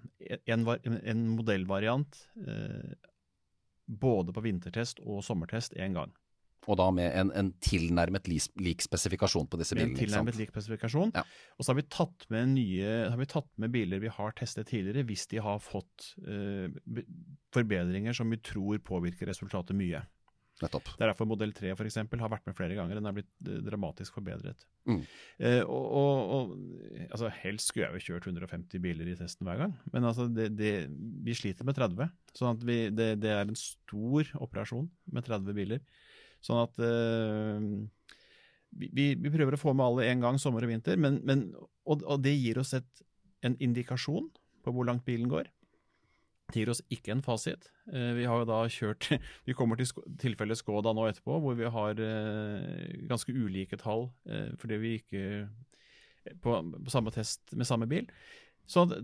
en, 0.54 0.68
en 0.96 1.26
modellvariant, 1.34 2.22
eh, 2.46 2.94
både 3.86 4.34
på 4.34 4.44
vintertest 4.46 5.02
og 5.04 5.24
sommertest 5.26 5.76
én 5.78 5.96
gang. 5.96 6.14
Og 6.66 6.78
da 6.80 6.88
med 6.94 7.12
en, 7.14 7.30
en 7.36 7.52
tilnærmet 7.62 8.26
lik 8.30 8.82
spesifikasjon 8.84 9.46
på 9.50 9.60
disse 9.60 9.76
Med 9.78 9.86
en 9.86 9.94
bilene. 9.94 10.00
sant? 10.00 10.10
tilnærmet 10.10 10.40
lik 10.40 10.52
spesifikasjon. 10.54 11.14
Ja. 11.14 11.22
Og 11.56 11.64
så 11.66 11.72
har 11.72 11.80
vi 11.80 11.86
tatt 11.96 12.26
med 12.32 12.52
nye, 12.56 12.90
har 13.12 13.20
vi 13.20 13.28
tatt 13.30 13.48
med 13.62 13.74
biler 13.74 14.02
vi 14.02 14.12
har 14.12 14.34
testet 14.38 14.70
tidligere, 14.72 15.06
hvis 15.06 15.28
de 15.30 15.40
har 15.44 15.62
fått 15.62 16.12
uh, 16.26 16.66
forbedringer 17.54 18.16
som 18.16 18.30
vi 18.32 18.40
tror 18.42 18.82
påvirker 18.82 19.30
resultatet 19.30 19.78
mye. 19.78 20.02
Nettopp. 20.62 20.88
Det 20.96 21.04
er 21.04 21.10
derfor 21.10 21.28
modell 21.28 21.50
3 21.52 21.74
for 21.76 21.84
eksempel, 21.84 22.20
har 22.22 22.30
vært 22.32 22.46
med 22.48 22.56
flere 22.56 22.76
ganger. 22.78 22.96
Den 22.96 23.08
er 23.08 23.16
blitt 23.18 23.28
eh, 23.44 23.58
dramatisk 23.64 24.16
forbedret. 24.16 24.64
Mm. 24.88 25.02
Eh, 25.36 25.60
og, 25.62 25.84
og, 26.00 26.22
og 26.32 27.10
altså, 27.10 27.28
Helst 27.42 27.68
skulle 27.70 27.90
jeg 27.90 28.00
jo 28.00 28.14
kjørt 28.14 28.28
150 28.30 28.80
biler 28.84 29.10
i 29.12 29.18
testen 29.18 29.48
hver 29.48 29.60
gang, 29.60 29.74
men 29.92 30.08
altså, 30.08 30.30
det, 30.32 30.48
det, 30.56 30.72
vi 31.26 31.36
sliter 31.36 31.68
med 31.68 31.76
30. 31.76 32.08
sånn 32.38 32.56
at 32.56 32.64
vi, 32.64 32.78
det, 32.88 33.10
det 33.20 33.34
er 33.34 33.44
en 33.44 33.60
stor 33.60 34.32
operasjon 34.46 34.88
med 35.12 35.28
30 35.28 35.58
biler. 35.60 35.84
Sånn 36.46 36.62
at 36.62 36.78
uh, 36.82 37.58
vi, 38.76 39.10
vi 39.18 39.32
prøver 39.32 39.56
å 39.56 39.60
få 39.60 39.74
med 39.74 39.86
alle 39.86 40.08
en 40.12 40.24
gang, 40.24 40.40
sommer 40.40 40.66
og 40.66 40.72
vinter, 40.72 40.98
men, 41.00 41.20
men, 41.26 41.48
og, 41.88 42.04
og 42.04 42.22
det 42.24 42.36
gir 42.36 42.60
oss 42.62 42.74
et, 42.76 43.04
en 43.46 43.56
indikasjon 43.62 44.30
på 44.62 44.74
hvor 44.74 44.88
langt 44.88 45.06
bilen 45.06 45.30
går. 45.32 45.50
Det 46.52 46.62
gir 46.62 46.70
oss 46.70 46.82
ikke 46.94 47.16
en 47.16 47.24
fasit. 47.26 47.70
Uh, 47.90 48.14
Vi 48.18 48.26
har 48.28 48.42
jo 48.42 48.48
da 48.48 48.62
kjørt 48.70 49.10
Vi 49.48 49.56
kommer 49.58 49.80
til 49.80 49.90
tilfellet 50.22 50.60
Skoda 50.60 50.94
nå 50.94 51.08
etterpå, 51.10 51.40
hvor 51.42 51.58
vi 51.58 51.70
har 51.78 52.02
uh, 52.02 53.06
ganske 53.10 53.34
ulike 53.34 53.78
tall 53.80 54.10
fordi 54.60 54.82
vi 54.82 54.98
ikke 55.00 55.24
på, 56.42 56.54
på 56.84 56.90
samme 56.90 57.12
test 57.14 57.54
med 57.54 57.68
samme 57.68 57.86
bil. 57.90 58.06
Så 58.70 58.86
det, 58.90 59.00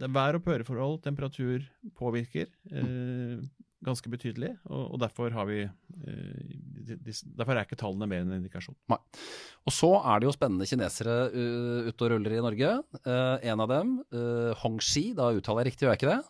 det 0.00 0.10
vær- 0.14 0.38
og 0.38 0.44
pøreforhold, 0.46 1.00
temperatur 1.04 1.64
påvirker 1.98 2.48
eh, 2.72 3.40
ganske 3.84 4.12
betydelig, 4.12 4.54
og, 4.68 4.94
og 4.94 5.00
derfor 5.02 5.32
har 5.36 5.48
vi 5.48 5.62
eh, 5.64 6.56
de, 6.90 6.96
de, 6.96 7.14
Derfor 7.36 7.54
er 7.54 7.68
ikke 7.68 7.78
tallene 7.80 8.08
mer 8.08 8.24
enn 8.24 8.32
en 8.32 8.40
indikasjon. 8.40 8.76
Og 8.90 9.72
så 9.74 9.92
er 10.00 10.20
det 10.20 10.28
jo 10.30 10.34
spennende 10.34 10.66
kinesere 10.68 11.16
uh, 11.30 11.88
ute 11.88 12.06
og 12.06 12.14
ruller 12.14 12.34
i 12.34 12.42
Norge. 12.42 12.74
Uh, 13.04 13.36
en 13.46 13.62
av 13.62 13.70
dem, 13.70 13.96
uh, 14.16 14.50
Hongxi, 14.64 15.10
da 15.16 15.30
uttaler 15.36 15.64
jeg 15.64 15.74
riktig, 15.74 15.86
gjør 15.86 15.94
jeg 15.94 16.02
ikke 16.02 16.14
det? 16.14 16.20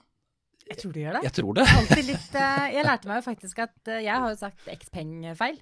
Jeg 0.71 0.79
tror 0.79 0.93
du 0.95 1.01
gjør 1.01 1.17
det. 1.17 1.23
Jeg 1.27 1.35
tror 1.35 1.57
det. 1.59 1.65
Litt 2.07 2.37
uh, 2.39 2.67
Jeg 2.71 2.87
lærte 2.87 3.11
meg 3.11 3.19
jo 3.19 3.27
faktisk 3.27 3.63
at 3.65 3.91
eh, 3.91 4.05
jeg 4.07 4.23
har 4.23 4.31
jo 4.31 4.39
sagt 4.39 4.69
Xpeng-feil. 4.71 5.59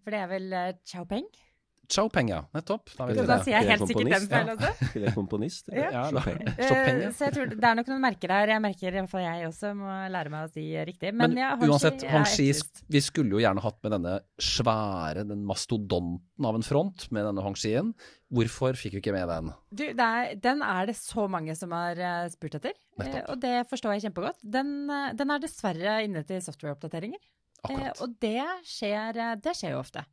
For 0.00 0.14
det 0.14 0.22
er 0.22 0.30
vel 0.30 0.46
uh, 0.54 0.70
Chaopeng? 0.88 1.26
Xiaopeng, 1.26 1.26
ja. 2.28 2.40
Nettopp. 2.54 2.90
Da 2.96 3.06
Så 3.14 3.26
da 3.26 3.36
sier 3.42 3.54
jeg 3.56 3.64
Er 3.64 3.70
helt 3.70 3.88
sikkert 3.88 4.12
den 4.12 4.28
feil 4.28 4.50
også. 4.54 4.70
Ikke 4.86 5.00
det 5.06 5.14
komponist? 5.14 5.68
Ja. 5.72 5.90
Ja, 5.90 6.10
da- 6.10 6.24
Eh. 6.26 7.12
Så 7.12 7.24
jeg 7.26 7.32
tror 7.34 7.46
det 7.52 7.64
er 7.64 7.74
nok 7.78 7.86
noen 7.88 8.00
merker 8.02 8.28
her. 8.32 8.48
Jeg 8.48 8.62
merker 8.62 8.88
i 8.88 8.90
hvert 9.00 9.10
fall 9.10 9.20
jeg 9.22 9.46
også 9.48 9.72
må 9.76 9.94
lære 10.10 10.30
meg 10.32 10.48
å 10.48 10.52
si 10.52 10.64
riktig. 10.88 11.12
Men, 11.14 11.34
Men 11.34 11.38
ja, 11.38 11.50
Hongxi 11.56 11.70
uansett, 11.70 12.04
er 12.04 12.86
vi 12.88 13.00
skulle 13.00 13.30
jo 13.36 13.38
gjerne 13.42 13.62
hatt 13.62 13.78
med 13.82 13.92
denne 13.92 14.20
svære, 14.38 15.26
den 15.28 15.44
mastodonten 15.46 16.46
av 16.46 16.54
en 16.58 16.62
front 16.66 17.08
med 17.14 17.26
denne 17.28 17.44
Hongxien. 17.44 17.92
Hvorfor 18.32 18.74
fikk 18.74 18.96
vi 18.96 19.00
ikke 19.04 19.14
med 19.14 19.28
den? 19.30 19.52
Du, 19.70 19.84
det 19.94 20.02
er, 20.02 20.34
den 20.42 20.62
er 20.66 20.88
det 20.90 20.96
så 20.98 21.28
mange 21.30 21.54
som 21.58 21.70
har 21.76 21.94
eh, 21.94 22.26
spurt 22.32 22.56
etter, 22.58 22.74
eh, 22.74 23.04
Nettopp. 23.04 23.28
og 23.30 23.40
det 23.44 23.54
forstår 23.70 23.94
jeg 23.94 24.08
kjempegodt. 24.08 24.40
Den, 24.42 24.72
eh, 24.90 25.12
den 25.14 25.30
er 25.30 25.42
dessverre 25.44 26.00
inne 26.02 26.24
til 26.26 26.42
softwareoppdateringer, 26.42 27.20
eh, 27.22 27.35
Akkurat. 27.68 28.02
og 28.04 28.18
det 28.22 28.42
skjer, 28.66 29.22
eh, 29.22 29.38
det 29.42 29.56
skjer 29.58 29.76
jo 29.76 29.82
ofte. 29.82 30.04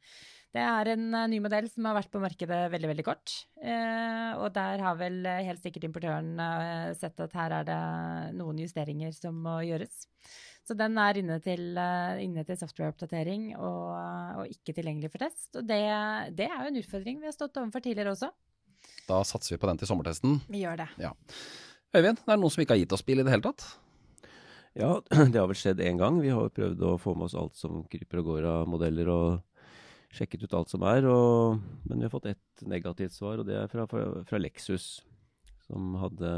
Det 0.54 0.62
er 0.62 0.92
en 0.94 1.08
eh, 1.18 1.28
ny 1.32 1.40
modell 1.42 1.66
som 1.72 1.88
har 1.90 1.98
vært 1.98 2.12
på 2.14 2.22
markedet 2.22 2.60
veldig 2.74 2.90
veldig 2.92 3.06
kort. 3.08 3.34
Eh, 3.58 4.32
og 4.38 4.52
der 4.54 4.84
har 4.86 4.98
vel 5.00 5.24
eh, 5.26 5.42
helt 5.48 5.64
sikkert 5.64 5.88
importøren 5.88 6.36
eh, 6.38 6.92
sett 7.00 7.20
at 7.26 7.34
her 7.40 7.56
er 7.62 7.68
det 7.70 7.80
noen 8.38 8.62
justeringer 8.62 9.16
som 9.18 9.40
må 9.46 9.60
gjøres. 9.66 10.06
Så 10.64 10.78
den 10.80 10.96
er 11.02 11.18
inne 11.20 11.40
til, 11.44 11.74
eh, 11.76 12.22
inne 12.24 12.46
til 12.48 12.60
softwareoppdatering 12.62 13.50
og, 13.58 13.90
og 14.44 14.54
ikke 14.54 14.78
tilgjengelig 14.78 15.12
for 15.16 15.26
test. 15.26 15.50
Og 15.58 15.66
det, 15.68 15.82
det 16.38 16.48
er 16.48 16.60
jo 16.62 16.70
en 16.70 16.82
utfordring 16.84 17.20
vi 17.24 17.32
har 17.32 17.36
stått 17.36 17.58
overfor 17.60 17.84
tidligere 17.84 18.14
også. 18.14 18.30
Da 19.10 19.24
satser 19.28 19.56
vi 19.56 19.62
på 19.64 19.68
den 19.72 19.82
til 19.82 19.90
sommertesten. 19.90 20.38
Vi 20.54 20.62
gjør 20.64 20.84
det. 20.86 20.90
Øyvind, 21.94 22.22
det 22.22 22.30
er 22.30 22.40
noen 22.40 22.54
som 22.54 22.62
ikke 22.64 22.78
har 22.78 22.84
gitt 22.84 22.94
oss 22.96 23.06
bil 23.06 23.22
i 23.22 23.26
det 23.26 23.34
hele 23.34 23.46
tatt? 23.50 23.66
Ja, 24.74 25.02
det 25.32 25.38
har 25.38 25.48
vel 25.50 25.58
skjedd 25.58 25.82
én 25.86 26.00
gang. 26.02 26.18
Vi 26.22 26.32
har 26.34 26.50
prøvd 26.54 26.82
å 26.82 26.98
få 27.02 27.14
med 27.14 27.28
oss 27.28 27.38
alt 27.38 27.58
som 27.60 27.84
kryper 27.92 28.24
og 28.24 28.30
går 28.32 28.48
av 28.50 28.70
modeller, 28.70 29.10
og 29.14 30.14
sjekket 30.14 30.46
ut 30.48 30.56
alt 30.58 30.72
som 30.74 30.86
er. 30.90 31.06
Og, 31.10 31.60
men 31.86 32.00
vi 32.00 32.08
har 32.08 32.14
fått 32.14 32.32
ett 32.32 32.64
negativt 32.66 33.14
svar, 33.14 33.42
og 33.42 33.50
det 33.50 33.60
er 33.60 33.70
fra, 33.70 33.86
fra, 33.90 34.06
fra 34.30 34.40
Lexus, 34.42 35.04
som 35.68 35.98
hadde 36.02 36.30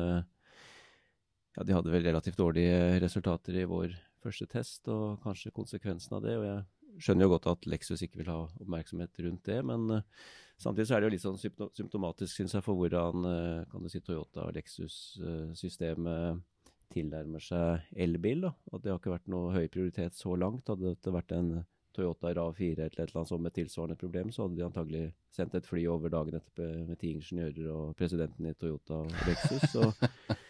Ja, 1.56 1.64
de 1.64 1.72
hadde 1.72 1.92
vel 1.94 2.04
relativt 2.04 2.36
dårlige 2.36 3.00
resultater 3.00 3.56
i 3.56 3.68
vår 3.70 3.94
første 4.26 4.48
test, 4.52 4.90
og 4.92 5.22
kanskje 5.24 5.54
konsekvensen 5.56 6.18
av 6.18 6.26
det. 6.26 6.34
Og 6.36 6.44
jeg 6.44 7.06
skjønner 7.06 7.30
jo 7.30 7.34
godt 7.38 7.48
at 7.54 7.68
Lexus 7.72 8.04
ikke 8.04 8.20
vil 8.20 8.34
ha 8.34 8.42
oppmerksomhet 8.50 9.22
rundt 9.24 9.48
det, 9.48 9.62
men 9.64 10.02
uh, 10.02 10.26
samtidig 10.60 10.90
så 10.90 10.98
er 10.98 11.04
det 11.04 11.08
jo 11.08 11.14
litt 11.16 11.24
sånn 11.24 11.40
symptomatisk, 11.40 12.34
syns 12.36 12.58
jeg, 12.58 12.66
for 12.66 12.76
hvordan 12.76 13.30
uh, 13.30 13.64
kan 13.72 13.80
du 13.80 13.92
si 13.94 14.04
Toyota 14.04 14.50
og 14.50 14.60
Lexus-systemet 14.60 16.44
tilnærmer 16.94 17.42
seg 17.44 17.82
elbil. 17.96 18.42
da, 18.48 18.52
At 18.74 18.84
det 18.84 18.92
har 18.92 19.00
ikke 19.00 19.16
vært 19.16 19.32
noe 19.32 19.54
høy 19.56 19.68
prioritet 19.72 20.16
så 20.18 20.36
langt. 20.38 20.68
Hadde 20.68 20.96
det 21.02 21.14
vært 21.14 21.32
en 21.36 21.66
Toyota 21.96 22.34
RAV4 22.36 22.74
eller 22.74 22.86
et 22.92 22.98
eller 23.00 23.18
annet 23.22 23.30
sånt 23.32 23.42
med 23.46 23.54
tilsvarende 23.56 23.96
problem, 23.96 24.32
så 24.36 24.44
hadde 24.44 24.58
de 24.60 24.66
antagelig 24.66 25.04
sendt 25.32 25.56
et 25.56 25.66
fly 25.70 25.86
over 25.88 26.12
dagen 26.12 26.36
etterpå 26.36 26.66
med 26.90 27.00
ti 27.00 27.14
ingeniører 27.16 27.70
og 27.72 27.94
presidenten 27.96 28.50
i 28.50 28.54
Toyota 28.60 28.98
og 29.06 29.14
Lexus. 29.30 29.64
Så, 29.72 29.88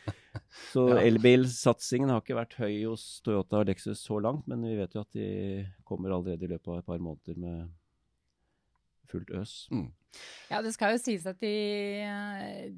så 0.73 0.87
Ja. 0.89 0.97
elbilsatsingen 1.05 2.09
har 2.09 2.23
ikke 2.23 2.39
vært 2.39 2.57
høy 2.57 2.73
hos 2.89 3.21
Toyota 3.25 3.61
og 3.61 3.69
Lexus 3.69 4.01
så 4.01 4.17
langt, 4.25 4.47
men 4.49 4.65
vi 4.65 4.73
vet 4.79 4.95
jo 4.97 5.03
at 5.05 5.13
de 5.13 5.65
kommer 5.85 6.15
allerede 6.17 6.45
i 6.47 6.51
løpet 6.55 6.67
av 6.73 6.79
et 6.81 6.89
par 6.89 6.97
måneder 6.99 7.37
med 7.37 7.69
fullt 9.11 9.31
øs. 9.35 9.53
Ja, 10.49 10.61
det 10.63 10.71
skal 10.75 10.95
jo 10.95 11.01
sies 11.01 11.25
at 11.27 11.41
de, 11.43 11.51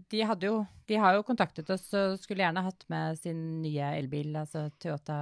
de 0.10 0.22
hadde 0.26 0.48
jo 0.50 0.56
De 0.90 0.98
har 0.98 1.13
jo 1.13 1.26
kontaktet 1.28 1.70
oss 1.70 1.86
og 1.94 2.16
skulle 2.18 2.42
gjerne 2.42 2.63
hatt 2.66 2.88
med 2.90 3.20
sin 3.20 3.44
nye 3.62 3.92
elbil, 4.00 4.32
altså 4.40 4.68
Toyota 4.82 5.20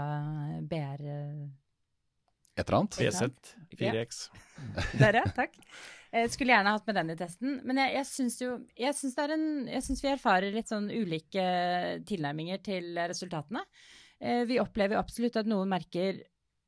BR 0.63 1.03
Et 2.55 2.63
eller 2.63 2.77
annet? 2.79 2.95
PZ 3.01 3.51
4X. 3.75 4.21
Dere, 5.01 5.25
takk. 5.35 5.59
Jeg 6.15 6.31
skulle 6.31 6.55
gjerne 6.55 6.71
hatt 6.77 6.87
med 6.87 6.95
den 6.95 7.11
i 7.11 7.17
testen. 7.19 7.57
Men 7.67 7.81
jeg, 7.83 7.97
jeg 7.97 8.07
syns 8.07 8.39
jo 8.39 8.53
jeg 8.79 8.95
syns, 8.95 9.17
er 9.19 9.35
en, 9.35 9.45
jeg 9.67 9.83
syns 9.83 10.05
vi 10.05 10.11
erfarer 10.13 10.55
litt 10.55 10.71
sånn 10.71 10.87
ulike 10.87 11.43
tilnærminger 12.07 12.63
til 12.63 12.93
resultatene. 12.95 13.65
Eh, 14.23 14.45
vi 14.47 14.61
opplever 14.63 14.99
absolutt 14.99 15.41
at 15.41 15.49
noen 15.49 15.67
merker 15.71 16.23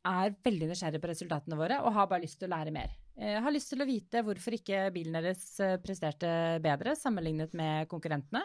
er 0.08 0.36
veldig 0.44 0.72
nysgjerrige 0.72 1.04
på 1.04 1.12
resultatene 1.12 1.60
våre 1.60 1.80
og 1.84 1.96
har 1.96 2.10
bare 2.12 2.24
lyst 2.26 2.42
til 2.42 2.50
å 2.50 2.56
lære 2.56 2.74
mer. 2.76 2.92
Eh, 3.18 3.38
har 3.42 3.54
lyst 3.54 3.74
til 3.74 3.82
å 3.82 3.90
vite 3.90 4.22
hvorfor 4.26 4.58
ikke 4.60 4.88
bilen 4.94 5.18
deres 5.18 5.56
eh, 5.64 5.80
presterte 5.82 6.30
bedre 6.64 6.94
sammenlignet 6.98 7.56
med 7.58 7.90
konkurrentene. 7.90 8.44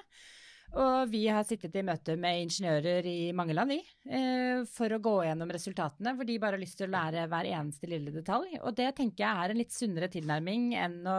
Og 0.72 1.10
vi 1.12 1.26
har 1.28 1.44
sittet 1.44 1.74
i 1.76 1.82
møte 1.84 2.14
med 2.16 2.46
ingeniører 2.46 3.04
i 3.04 3.16
mange 3.36 3.52
land, 3.52 3.74
vi, 3.74 3.82
eh, 4.08 4.62
for 4.72 4.88
å 4.96 5.00
gå 5.04 5.12
gjennom 5.26 5.50
resultatene, 5.52 6.14
hvor 6.16 6.24
de 6.24 6.38
bare 6.40 6.56
har 6.56 6.62
lyst 6.62 6.78
til 6.80 6.88
å 6.88 6.94
lære 6.94 7.26
hver 7.28 7.48
eneste 7.50 7.90
lille 7.90 8.14
detalj. 8.14 8.54
Og 8.62 8.72
det 8.78 8.86
tenker 8.96 9.26
jeg 9.26 9.42
er 9.42 9.52
en 9.52 9.60
litt 9.60 9.76
sunnere 9.76 10.08
tilnærming 10.14 10.70
enn 10.80 10.96
å, 11.04 11.18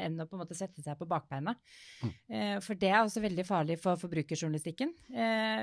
enn 0.00 0.16
å 0.24 0.24
på 0.30 0.38
en 0.38 0.44
måte 0.46 0.56
sette 0.56 0.80
seg 0.80 0.96
på 0.96 1.10
bakbeina. 1.10 1.52
Mm. 2.00 2.16
For 2.64 2.80
det 2.80 2.94
er 2.94 3.02
også 3.02 3.20
veldig 3.26 3.44
farlig 3.44 3.76
for 3.82 4.00
forbrukerjournalistikken. 4.00 4.96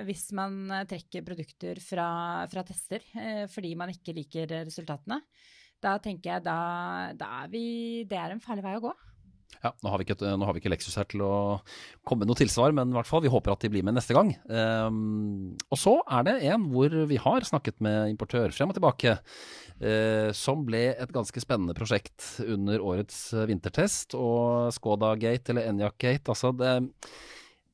Hvis 0.06 0.28
man 0.38 0.86
trekker 0.93 1.26
produkter 1.26 1.82
fra, 1.82 2.08
fra 2.54 2.67
tester 2.69 3.02
fordi 3.50 3.74
man 3.80 3.89
ikke 3.96 4.13
liker 4.13 4.60
resultatene 4.60 5.24
da 5.84 5.98
tenker 6.02 6.36
jeg 6.36 6.46
da, 6.46 6.60
da 7.19 7.34
er 7.43 7.50
vi 7.52 7.65
Det 8.10 8.19
er 8.19 8.34
en 8.34 8.43
farlig 8.43 8.65
vei 8.65 8.78
å 8.80 8.86
gå. 8.89 8.93
Ja, 9.63 9.72
nå 9.80 9.91
har, 9.93 10.02
ikke, 10.04 10.17
nå 10.19 10.43
har, 10.43 10.56
vi 10.56 10.60
ikke, 10.60 10.72
Lexus 10.74 10.98
her 11.00 11.08
til 11.08 11.22
å 11.24 11.34
komme 12.04 12.24
med 12.24 12.32
noe 12.32 12.39
tilsvar, 12.39 12.74
men 12.76 12.91
i 12.91 12.98
hvert 12.98 13.08
fall, 13.08 13.22
vi 13.24 13.32
håper 13.32 13.54
at 13.54 13.63
de 13.63 13.69
blir 13.72 13.86
med 13.86 13.96
neste 13.96 14.15
gang. 14.15 14.34
Um, 14.50 15.54
og 15.72 15.80
så 15.80 15.93
er 16.04 16.26
det 16.28 16.34
en 16.52 16.65
hvor 16.74 16.96
vi 17.08 17.19
har 17.22 17.48
snakket 17.48 17.80
med 17.84 18.12
importør 18.12 18.52
frem 18.56 18.74
og 18.74 18.76
tilbake, 18.76 19.15
uh, 19.80 20.30
som 20.36 20.65
ble 20.67 20.84
et 20.91 21.13
ganske 21.15 21.43
spennende 21.43 21.76
prosjekt 21.78 22.28
under 22.43 22.84
årets 22.84 23.19
vintertest. 23.48 24.17
Og 24.19 24.74
Skoda 24.76 25.13
Gate, 25.22 25.54
eller 25.54 25.72
Enjak 25.72 25.96
Gate, 26.02 26.28
altså 26.34 26.52
det, 26.60 26.74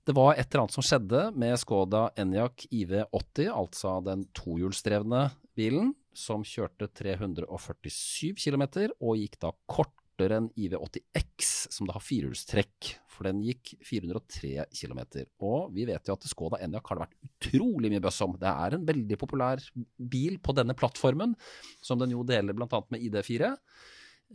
det 0.05 0.17
var 0.17 0.35
et 0.35 0.45
eller 0.45 0.67
annet 0.67 0.77
som 0.77 0.85
skjedde 0.85 1.25
med 1.41 1.57
Skoda 1.61 2.09
Enyaq 2.21 2.69
IV80, 2.69 3.49
altså 3.49 3.97
den 4.05 4.27
tohjulsdrevne 4.37 5.29
bilen, 5.57 5.95
som 6.15 6.43
kjørte 6.45 6.89
347 6.95 8.33
km 8.39 8.65
og 8.99 9.19
gikk 9.19 9.37
da 9.41 9.51
kortere 9.69 10.39
enn 10.39 10.49
IV80X, 10.57 11.69
som 11.73 11.87
da 11.87 11.95
har 11.95 12.03
firehjulstrekk. 12.03 12.95
For 13.19 13.27
den 13.27 13.41
gikk 13.43 13.73
403 13.83 14.65
km. 14.71 15.01
Og 15.43 15.73
vi 15.75 15.83
vet 15.89 16.07
jo 16.07 16.15
at 16.15 16.27
Skoda 16.29 16.61
Enyaq 16.63 16.87
har 16.87 16.99
det 16.99 17.03
vært 17.03 17.27
utrolig 17.27 17.91
mye 17.91 18.03
bøss 18.03 18.21
om. 18.23 18.37
Det 18.39 18.47
er 18.47 18.77
en 18.77 18.85
veldig 18.87 19.17
populær 19.19 19.63
bil 19.97 20.39
på 20.39 20.55
denne 20.55 20.75
plattformen, 20.79 21.35
som 21.83 21.99
den 21.99 22.15
jo 22.15 22.23
deler 22.27 22.55
bl.a. 22.55 22.81
med 22.93 23.03
ID4. 23.09 23.51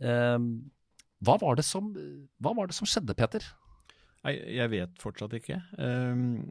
Um, 0.05 0.49
hva, 1.25 1.39
var 1.41 1.61
som, 1.65 1.89
hva 2.37 2.53
var 2.53 2.69
det 2.69 2.77
som 2.77 2.89
skjedde, 2.89 3.17
Peter? 3.17 3.41
Nei, 4.25 4.39
jeg 4.57 4.71
vet 4.71 4.95
fortsatt 4.97 5.35
ikke. 5.37 5.59
Um, 5.77 6.47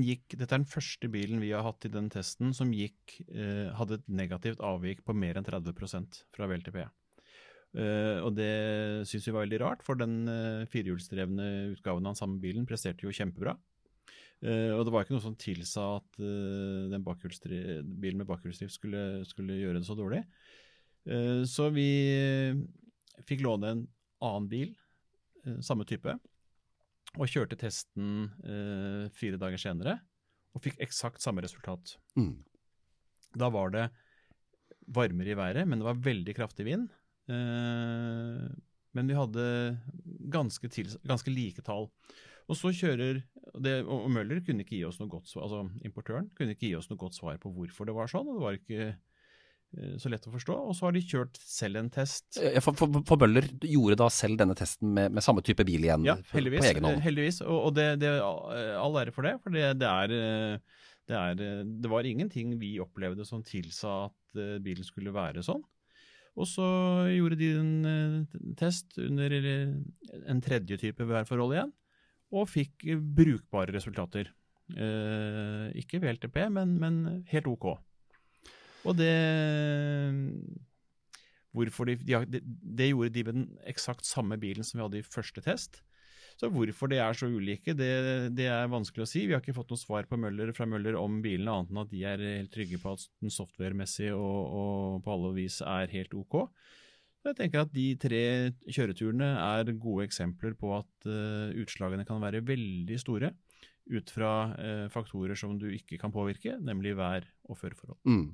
gikk, 0.00 0.24
dette 0.32 0.54
er 0.54 0.62
den 0.62 0.70
første 0.70 1.08
bilen 1.12 1.42
vi 1.42 1.50
har 1.52 1.66
hatt 1.66 1.84
i 1.84 1.92
den 1.92 2.08
testen 2.12 2.54
som 2.56 2.70
gikk, 2.72 3.18
uh, 3.34 3.68
hadde 3.76 3.98
et 3.98 4.06
negativt 4.08 4.62
avvik 4.64 5.02
på 5.04 5.12
mer 5.12 5.36
enn 5.36 5.44
30% 5.44 6.22
fra 6.32 6.48
VLTP. 6.48 6.80
Uh, 7.76 8.24
og 8.24 8.32
det 8.38 8.54
syns 9.10 9.28
vi 9.28 9.34
var 9.36 9.44
veldig 9.44 9.60
rart, 9.60 9.84
for 9.84 10.00
den 10.00 10.22
uh, 10.32 10.64
firehjulsdrevne 10.72 11.50
utgaven 11.74 12.08
av 12.08 12.14
den 12.14 12.22
samme 12.22 12.40
bilen 12.40 12.64
presterte 12.68 13.04
jo 13.04 13.12
kjempebra. 13.12 13.58
Og 14.40 14.86
det 14.86 14.92
var 14.94 15.04
ikke 15.04 15.12
noe 15.12 15.20
som 15.20 15.34
tilsa 15.36 15.82
at 15.98 16.14
den 16.16 17.02
bilen 17.04 18.22
med 18.22 18.28
bakhjulsdrift 18.30 18.72
skulle, 18.72 19.02
skulle, 19.28 19.58
gjøre 19.60 19.82
det 19.82 19.84
så 19.84 19.92
dårlig. 19.98 20.22
så 21.44 21.66
vi 21.76 21.90
fikk 23.28 23.44
låne 23.44 23.74
en 23.74 23.82
annen 24.24 24.48
bil, 24.48 24.72
samme 25.60 25.84
type 25.84 26.16
og 27.18 27.30
kjørte 27.30 27.58
testen 27.58 28.28
eh, 28.46 29.10
fire 29.16 29.40
dager 29.40 29.60
senere 29.60 29.98
og 30.54 30.62
fikk 30.64 30.80
eksakt 30.82 31.22
samme 31.22 31.42
resultat. 31.44 31.96
Mm. 32.18 32.40
Da 33.38 33.50
var 33.54 33.70
det 33.74 33.88
varmere 34.90 35.34
i 35.34 35.38
været, 35.38 35.68
men 35.68 35.78
det 35.78 35.86
var 35.86 36.02
veldig 36.02 36.34
kraftig 36.34 36.66
vind. 36.66 36.88
Eh, 37.30 38.46
men 38.96 39.10
vi 39.10 39.14
hadde 39.14 39.44
ganske, 40.34 40.70
til, 40.74 40.90
ganske, 41.06 41.30
like 41.30 41.62
tall. 41.66 41.88
Og 42.50 42.58
så 42.58 42.72
kjører 42.74 43.20
det, 43.62 43.76
og 43.86 44.08
Møller 44.10 44.42
kunne 44.42 44.64
ikke 44.64 44.80
gi 44.80 44.86
oss 44.88 44.98
noe 44.98 45.10
godt 45.10 45.30
svar, 45.30 45.46
altså 45.46 45.86
importøren 45.86 46.26
kunne 46.34 46.56
ikke 46.56 46.66
gi 46.66 46.74
oss 46.78 46.90
noe 46.90 46.98
godt 46.98 47.14
svar 47.14 47.38
på 47.42 47.52
hvorfor 47.54 47.86
det 47.86 47.94
var 47.94 48.10
sånn. 48.10 48.26
og 48.26 48.38
det 48.40 48.42
var 48.42 48.58
ikke 48.58 48.88
så 50.02 50.10
lett 50.10 50.26
å 50.26 50.32
forstå. 50.32 50.54
Og 50.70 50.76
så 50.76 50.86
har 50.86 50.94
de 50.96 51.02
kjørt 51.04 51.38
selv 51.46 51.78
en 51.80 51.90
test. 51.94 52.40
For, 52.64 52.74
for, 52.76 53.00
for 53.06 53.20
Bøller 53.20 53.46
gjorde 53.62 54.00
da 54.00 54.08
selv 54.12 54.40
denne 54.40 54.56
testen 54.58 54.92
med, 54.96 55.14
med 55.14 55.24
samme 55.24 55.44
type 55.46 55.66
bil 55.66 55.86
igjen? 55.86 56.06
Ja, 56.08 56.16
heldigvis. 56.32 56.64
På 56.64 56.70
egen 56.72 56.88
hånd. 56.88 57.02
heldigvis. 57.04 57.40
Og, 57.46 57.58
og 57.68 57.74
det, 57.78 57.88
det, 58.02 58.14
all 58.20 59.00
ære 59.02 59.14
for 59.14 59.28
det. 59.28 59.36
For 59.44 59.54
det, 59.54 59.66
det, 59.80 59.90
er, 59.90 60.14
eh, 60.16 60.86
det, 61.10 61.18
er, 61.20 61.44
eh, 61.46 61.60
det 61.84 61.92
var 61.92 62.08
ingenting 62.08 62.56
vi 62.60 62.74
opplevde 62.82 63.26
som 63.28 63.44
tilsa 63.46 64.06
at 64.08 64.40
bilen 64.64 64.86
skulle 64.86 65.14
være 65.14 65.44
sånn. 65.46 65.62
Og 66.38 66.46
så 66.46 66.66
gjorde 67.10 67.36
de 67.40 67.48
en 67.58 68.54
test 68.58 68.94
under 69.02 69.32
en 69.34 70.42
tredje 70.42 70.78
type 70.78 71.04
værforhold 71.04 71.56
igjen, 71.56 71.72
og 72.30 72.46
fikk 72.48 72.86
brukbare 73.18 73.74
resultater. 73.74 74.30
Eh, 74.78 75.70
ikke 75.80 75.98
VLTP, 76.02 76.44
men, 76.54 76.76
men 76.78 77.00
helt 77.30 77.48
OK. 77.50 77.72
Og 78.88 78.96
det 78.98 79.14
Hvorfor 81.50 81.88
de, 81.88 81.96
de, 81.98 82.40
de, 82.46 82.90
gjorde 82.92 83.10
de 83.10 83.24
med 83.26 83.34
den 83.34 83.46
eksakt 83.66 84.06
samme 84.06 84.36
bilen 84.38 84.62
som 84.62 84.78
vi 84.78 84.84
hadde 84.84 85.00
i 85.00 85.06
første 85.06 85.42
test. 85.42 85.80
Så 86.40 86.48
hvorfor 86.48 86.88
de 86.88 87.00
er 87.02 87.16
så 87.16 87.28
ulike, 87.28 87.74
det, 87.76 87.90
det, 88.38 88.46
er 88.48 88.70
vanskelig 88.72 89.04
å 89.04 89.08
si. 89.08 89.26
Vi 89.28 89.34
har 89.34 89.42
ikke 89.42 89.56
fått 89.58 89.72
noe 89.74 89.80
svar 89.80 90.06
Møller, 90.16 90.54
fra 90.56 90.64
Møller 90.68 90.96
om 90.96 91.18
bilene, 91.24 91.52
annet 91.52 91.72
enn 91.74 91.82
at 91.82 91.90
de 91.92 92.04
er 92.08 92.22
helt 92.22 92.52
trygge 92.54 92.78
på 92.80 92.94
at 92.94 93.04
den 93.20 93.34
software-messig 93.34 94.08
og, 94.14 94.38
og, 94.46 95.02
på 95.04 95.12
alle 95.16 95.34
vis 95.36 95.58
er 95.66 95.92
helt 95.92 96.16
OK. 96.16 96.38
Jeg 97.28 97.36
tenker 97.36 97.66
at 97.66 97.74
De 97.74 97.86
tre 98.00 98.22
kjøreturene 98.64 99.28
er 99.36 99.74
gode 99.74 100.06
eksempler 100.08 100.54
på 100.56 100.72
at 100.78 101.10
uh, 101.10 101.52
utslagene 101.60 102.06
kan 102.08 102.22
være 102.22 102.40
veldig 102.48 102.96
store 103.02 103.34
ut 103.90 104.12
fra 104.14 104.32
uh, 104.54 104.86
faktorer 104.92 105.36
som 105.36 105.58
du 105.60 105.66
ikke 105.74 105.98
kan 106.00 106.14
påvirke, 106.14 106.56
nemlig 106.62 106.94
vær 106.96 107.26
og 107.50 107.58
føreforhold. 107.60 108.00
Mm. 108.08 108.30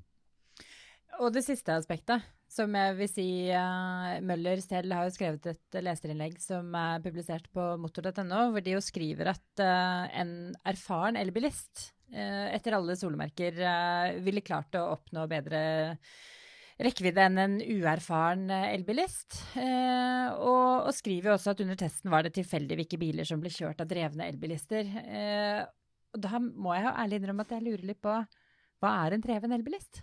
Og 1.22 1.32
det 1.32 1.42
siste 1.46 1.72
aspektet, 1.72 2.24
som 2.52 2.72
jeg 2.76 2.94
vil 2.98 3.08
si 3.08 3.26
uh, 3.48 4.16
Møller 4.24 4.60
selv 4.62 4.92
har 4.92 5.06
jo 5.06 5.14
skrevet 5.14 5.48
et 5.50 5.78
leserinnlegg 5.82 6.38
som 6.42 6.68
er 6.76 7.02
publisert 7.04 7.48
på 7.54 7.64
motor.no, 7.80 8.50
hvor 8.52 8.64
de 8.64 8.74
jo 8.76 8.82
skriver 8.84 9.32
at 9.32 9.62
uh, 9.62 10.06
en 10.12 10.30
erfaren 10.68 11.16
elbilist 11.20 11.90
uh, 12.12 12.48
etter 12.52 12.76
alle 12.76 12.98
solemerker 13.00 13.60
ville 14.24 14.44
klart 14.44 14.76
å 14.76 14.90
oppnå 14.96 15.24
bedre 15.30 15.60
rekkevidde 16.76 17.22
enn 17.24 17.40
en 17.40 17.54
uerfaren 17.62 18.50
elbilist. 18.52 19.38
Og, 19.56 20.82
og, 20.84 20.90
skriver 20.92 21.32
også 21.32 21.54
at 21.54 21.62
under 21.64 21.78
testen 21.80 22.12
var 22.12 22.26
det 22.26 22.34
tilfeldig 22.36 22.76
hvilke 22.82 22.98
biler 23.00 23.24
som 23.24 23.40
ble 23.40 23.48
kjørt 23.54 23.80
av 23.80 23.88
drevne 23.88 24.26
elbilister. 24.28 24.90
og 26.12 26.20
da 26.20 26.42
må 26.42 26.76
jeg 26.76 26.84
jo 26.84 26.92
ærlig 26.92 27.22
innrømme 27.22 27.48
at 27.48 27.56
jeg 27.56 27.64
lurer 27.64 27.86
litt 27.88 28.02
på 28.04 28.18
hva 28.84 28.92
er 29.06 29.16
en 29.16 29.24
dreven 29.24 29.56
elbilist? 29.56 30.02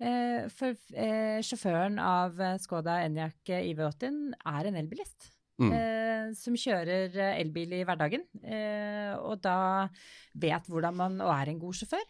Eh, 0.00 0.46
for 0.56 0.72
eh, 0.96 1.42
sjåføren 1.44 1.98
av 2.00 2.38
eh, 2.40 2.56
Skoda 2.62 3.02
Enyaq 3.04 3.52
IV80 3.52 4.32
er 4.48 4.70
en 4.70 4.80
elbilist. 4.84 5.34
Mm. 5.60 6.32
som 6.32 6.54
kjører 6.56 7.12
elbil 7.34 7.74
i 7.76 7.80
hverdagen, 7.84 8.22
og 9.20 9.42
da 9.44 9.90
vet 10.40 10.70
hvordan 10.72 10.96
man 10.96 11.18
og 11.20 11.32
er 11.34 11.50
en 11.50 11.58
god 11.60 11.76
sjåfør. 11.76 12.06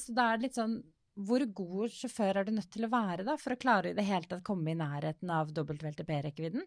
så 0.00 0.14
da 0.16 0.30
er 0.30 0.38
det 0.38 0.46
litt 0.46 0.56
sånn 0.56 0.78
Hvor 1.28 1.44
god 1.58 1.92
sjåfør 1.92 2.40
er 2.40 2.48
du 2.48 2.54
nødt 2.56 2.70
til 2.72 2.86
å 2.86 2.90
være 2.94 3.26
da, 3.28 3.34
for 3.36 3.52
å 3.52 3.58
klare 3.60 3.90
i 3.92 3.98
det 3.98 4.06
hele 4.08 4.30
tatt 4.30 4.40
komme 4.48 4.72
i 4.72 4.78
nærheten 4.80 5.28
av 5.28 5.52
WLTP-rekkevidden? 5.52 6.64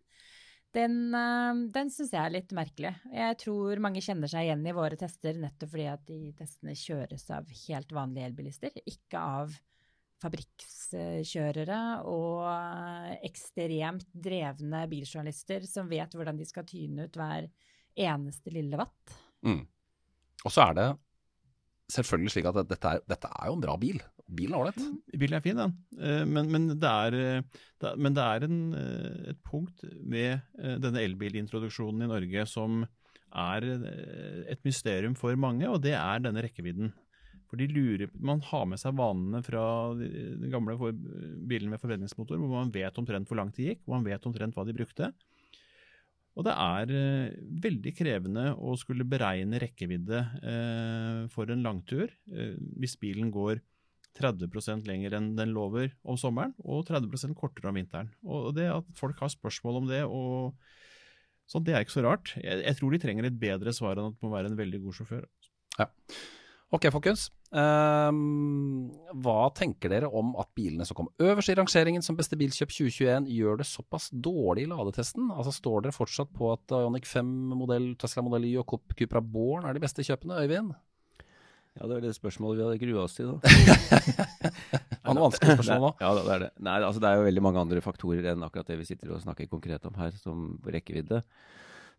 Den, 0.78 1.00
den 1.74 1.90
syns 1.90 2.14
jeg 2.14 2.22
er 2.22 2.36
litt 2.36 2.54
merkelig. 2.54 2.94
Jeg 3.10 3.40
tror 3.42 3.82
mange 3.82 4.06
kjenner 4.06 4.30
seg 4.30 4.46
igjen 4.46 4.70
i 4.70 4.78
våre 4.78 5.02
tester 5.02 5.34
nettopp 5.34 5.74
fordi 5.74 5.90
at 5.96 6.06
de 6.06 6.20
testene 6.38 6.78
kjøres 6.78 7.26
av 7.34 7.50
helt 7.66 7.98
vanlige 7.98 8.30
elbilister, 8.30 8.78
ikke 8.86 9.18
av 9.18 9.58
fabrikkskjørere 10.20 11.82
og 12.10 12.46
ekstremt 13.26 14.08
drevne 14.12 14.86
biljournalister 14.92 15.66
som 15.70 15.90
vet 15.92 16.16
hvordan 16.16 16.40
de 16.40 16.48
skal 16.48 16.68
tyne 16.68 17.08
ut 17.08 17.20
hver 17.20 17.50
eneste 18.00 18.54
lille 18.54 18.80
watt. 18.80 19.20
Mm. 19.46 19.64
Og 20.46 20.54
så 20.54 20.70
er 20.70 20.78
det 20.78 20.90
selvfølgelig 21.94 22.34
slik 22.36 22.48
at 22.50 22.62
dette 22.70 22.94
er, 22.94 23.04
dette 23.10 23.32
er 23.32 23.50
jo 23.50 23.58
en 23.58 23.64
bra 23.64 23.76
bil. 23.82 24.00
Bilen 24.30 24.54
er 24.54 24.62
ålreit. 24.62 24.80
Mm, 24.84 25.20
bilen 25.24 25.38
er 25.40 25.44
fin, 25.46 25.58
den. 25.60 25.76
Eh, 25.98 26.24
men, 26.30 26.52
men, 26.54 26.68
det 26.80 26.90
er, 26.90 27.18
eh, 27.18 27.92
men 27.98 28.16
det 28.18 28.26
er 28.26 28.46
en, 28.46 28.60
eh, 28.78 29.20
et 29.34 29.42
punkt 29.46 29.84
ved 29.84 30.44
denne 30.84 31.04
elbilintroduksjonen 31.08 32.06
i 32.06 32.12
Norge 32.12 32.46
som 32.50 32.84
er 33.30 33.66
et 34.50 34.62
mysterium 34.66 35.14
for 35.18 35.38
mange, 35.38 35.68
og 35.70 35.84
det 35.84 35.94
er 35.94 36.22
denne 36.24 36.42
rekkevidden. 36.42 36.90
For 37.50 37.58
de 37.58 37.66
lurer, 37.72 38.12
Man 38.14 38.44
har 38.46 38.68
med 38.70 38.78
seg 38.78 38.98
vanene 38.98 39.42
fra 39.46 39.64
den 39.98 40.52
gamle 40.54 40.76
bilen 41.50 41.72
med 41.72 41.82
forbrenningsmotor, 41.82 42.38
hvor 42.38 42.52
man 42.60 42.74
vet 42.74 42.98
omtrent 43.02 43.30
hvor 43.30 43.40
langt 43.42 43.58
de 43.58 43.72
gikk, 43.72 43.82
hvor 43.86 43.98
man 43.98 44.06
vet 44.06 44.28
omtrent 44.30 44.58
hva 44.58 44.68
de 44.68 44.78
brukte. 44.78 45.10
Og 46.38 46.46
det 46.48 46.54
er 46.54 46.94
eh, 46.96 47.40
veldig 47.66 47.92
krevende 47.98 48.46
å 48.56 48.76
skulle 48.80 49.08
beregne 49.08 49.60
rekkevidde 49.60 50.20
eh, 50.40 51.24
for 51.34 51.52
en 51.52 51.66
langtur 51.66 52.06
eh, 52.08 52.54
hvis 52.80 52.96
bilen 53.02 53.34
går 53.34 53.60
30% 54.20 54.88
lenger 54.88 55.18
enn 55.18 55.34
den 55.38 55.52
lover 55.56 55.92
om 56.04 56.18
sommeren, 56.20 56.56
og 56.64 56.88
30% 56.88 57.36
kortere 57.38 57.70
om 57.72 57.78
vinteren. 57.78 58.10
Og 58.24 58.54
det 58.56 58.70
at 58.72 58.88
folk 58.98 59.20
har 59.22 59.32
spørsmål 59.32 59.82
om 59.82 59.90
det, 59.90 60.02
og 60.06 60.56
sånn, 61.50 61.66
det 61.68 61.76
er 61.76 61.86
ikke 61.86 61.98
så 61.98 62.06
rart. 62.08 62.34
Jeg, 62.40 62.64
jeg 62.66 62.80
tror 62.80 62.96
de 62.96 63.02
trenger 63.04 63.28
et 63.30 63.40
bedre 63.40 63.76
svar 63.76 64.00
enn 64.00 64.12
at 64.12 64.18
man 64.20 64.30
må 64.30 64.36
være 64.36 64.52
en 64.52 64.60
veldig 64.60 64.82
god 64.86 65.00
sjåfør. 65.00 65.30
Ja. 65.78 65.88
Ok, 66.70 66.86
folkens. 66.94 67.30
Um, 67.50 68.92
hva 69.24 69.48
tenker 69.58 69.90
dere 69.90 70.10
om 70.14 70.36
at 70.38 70.52
bilene 70.54 70.86
som 70.86 70.94
kom 71.00 71.08
øverst 71.18 71.50
i 71.50 71.56
rangeringen 71.58 72.04
som 72.06 72.18
beste 72.18 72.38
bilkjøp 72.38 72.70
2021, 72.70 73.30
gjør 73.34 73.58
det 73.62 73.66
såpass 73.66 74.12
dårlig 74.14 74.68
i 74.68 74.70
ladetesten? 74.70 75.32
Altså 75.34 75.56
Står 75.56 75.88
dere 75.88 75.96
fortsatt 75.96 76.30
på 76.36 76.52
at 76.54 76.76
Ioniq 76.78 77.10
5-modell, 77.10 77.96
Tesla 77.98 78.22
Modell 78.26 78.46
Y 78.52 78.60
og 78.62 78.70
Cupra 78.94 79.22
Born 79.26 79.66
er 79.66 79.74
de 79.74 79.82
beste 79.82 80.06
kjøpene, 80.06 80.38
Øyvind? 80.44 80.76
Ja, 81.80 81.88
det 81.88 81.98
er 81.98 82.06
det 82.06 82.14
spørsmålet 82.18 82.60
vi 82.60 82.68
hadde 82.68 82.84
grua 82.84 83.08
oss 83.08 83.18
til, 83.18 83.32
da. 83.32 83.40
Var 85.08 85.18
noe 85.18 85.26
vanskelig 85.26 85.56
spørsmål 85.58 85.84
nå? 85.88 85.92
Ja, 86.04 86.14
det 86.20 86.36
er 86.36 86.44
det. 86.44 86.52
Nei, 86.70 86.78
altså 86.84 87.02
det 87.02 87.10
er 87.10 87.18
jo 87.18 87.26
veldig 87.32 87.46
mange 87.46 87.64
andre 87.64 87.82
faktorer 87.86 88.30
enn 88.34 88.46
akkurat 88.46 88.70
det 88.70 88.78
vi 88.78 88.88
sitter 88.90 89.16
og 89.16 89.24
snakker 89.26 89.50
konkret 89.50 89.90
om 89.90 89.98
her, 89.98 90.14
som 90.22 90.52
rekkevidde. 90.70 91.24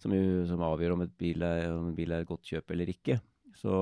Som, 0.00 0.14
som 0.48 0.62
avgjør 0.64 0.94
om, 0.94 1.04
bil 1.18 1.42
er, 1.44 1.66
om 1.74 1.90
en 1.90 1.96
bil 1.96 2.14
er 2.14 2.22
et 2.22 2.30
godt 2.30 2.46
kjøp 2.52 2.70
eller 2.76 2.94
ikke. 2.94 3.18
Så, 3.56 3.72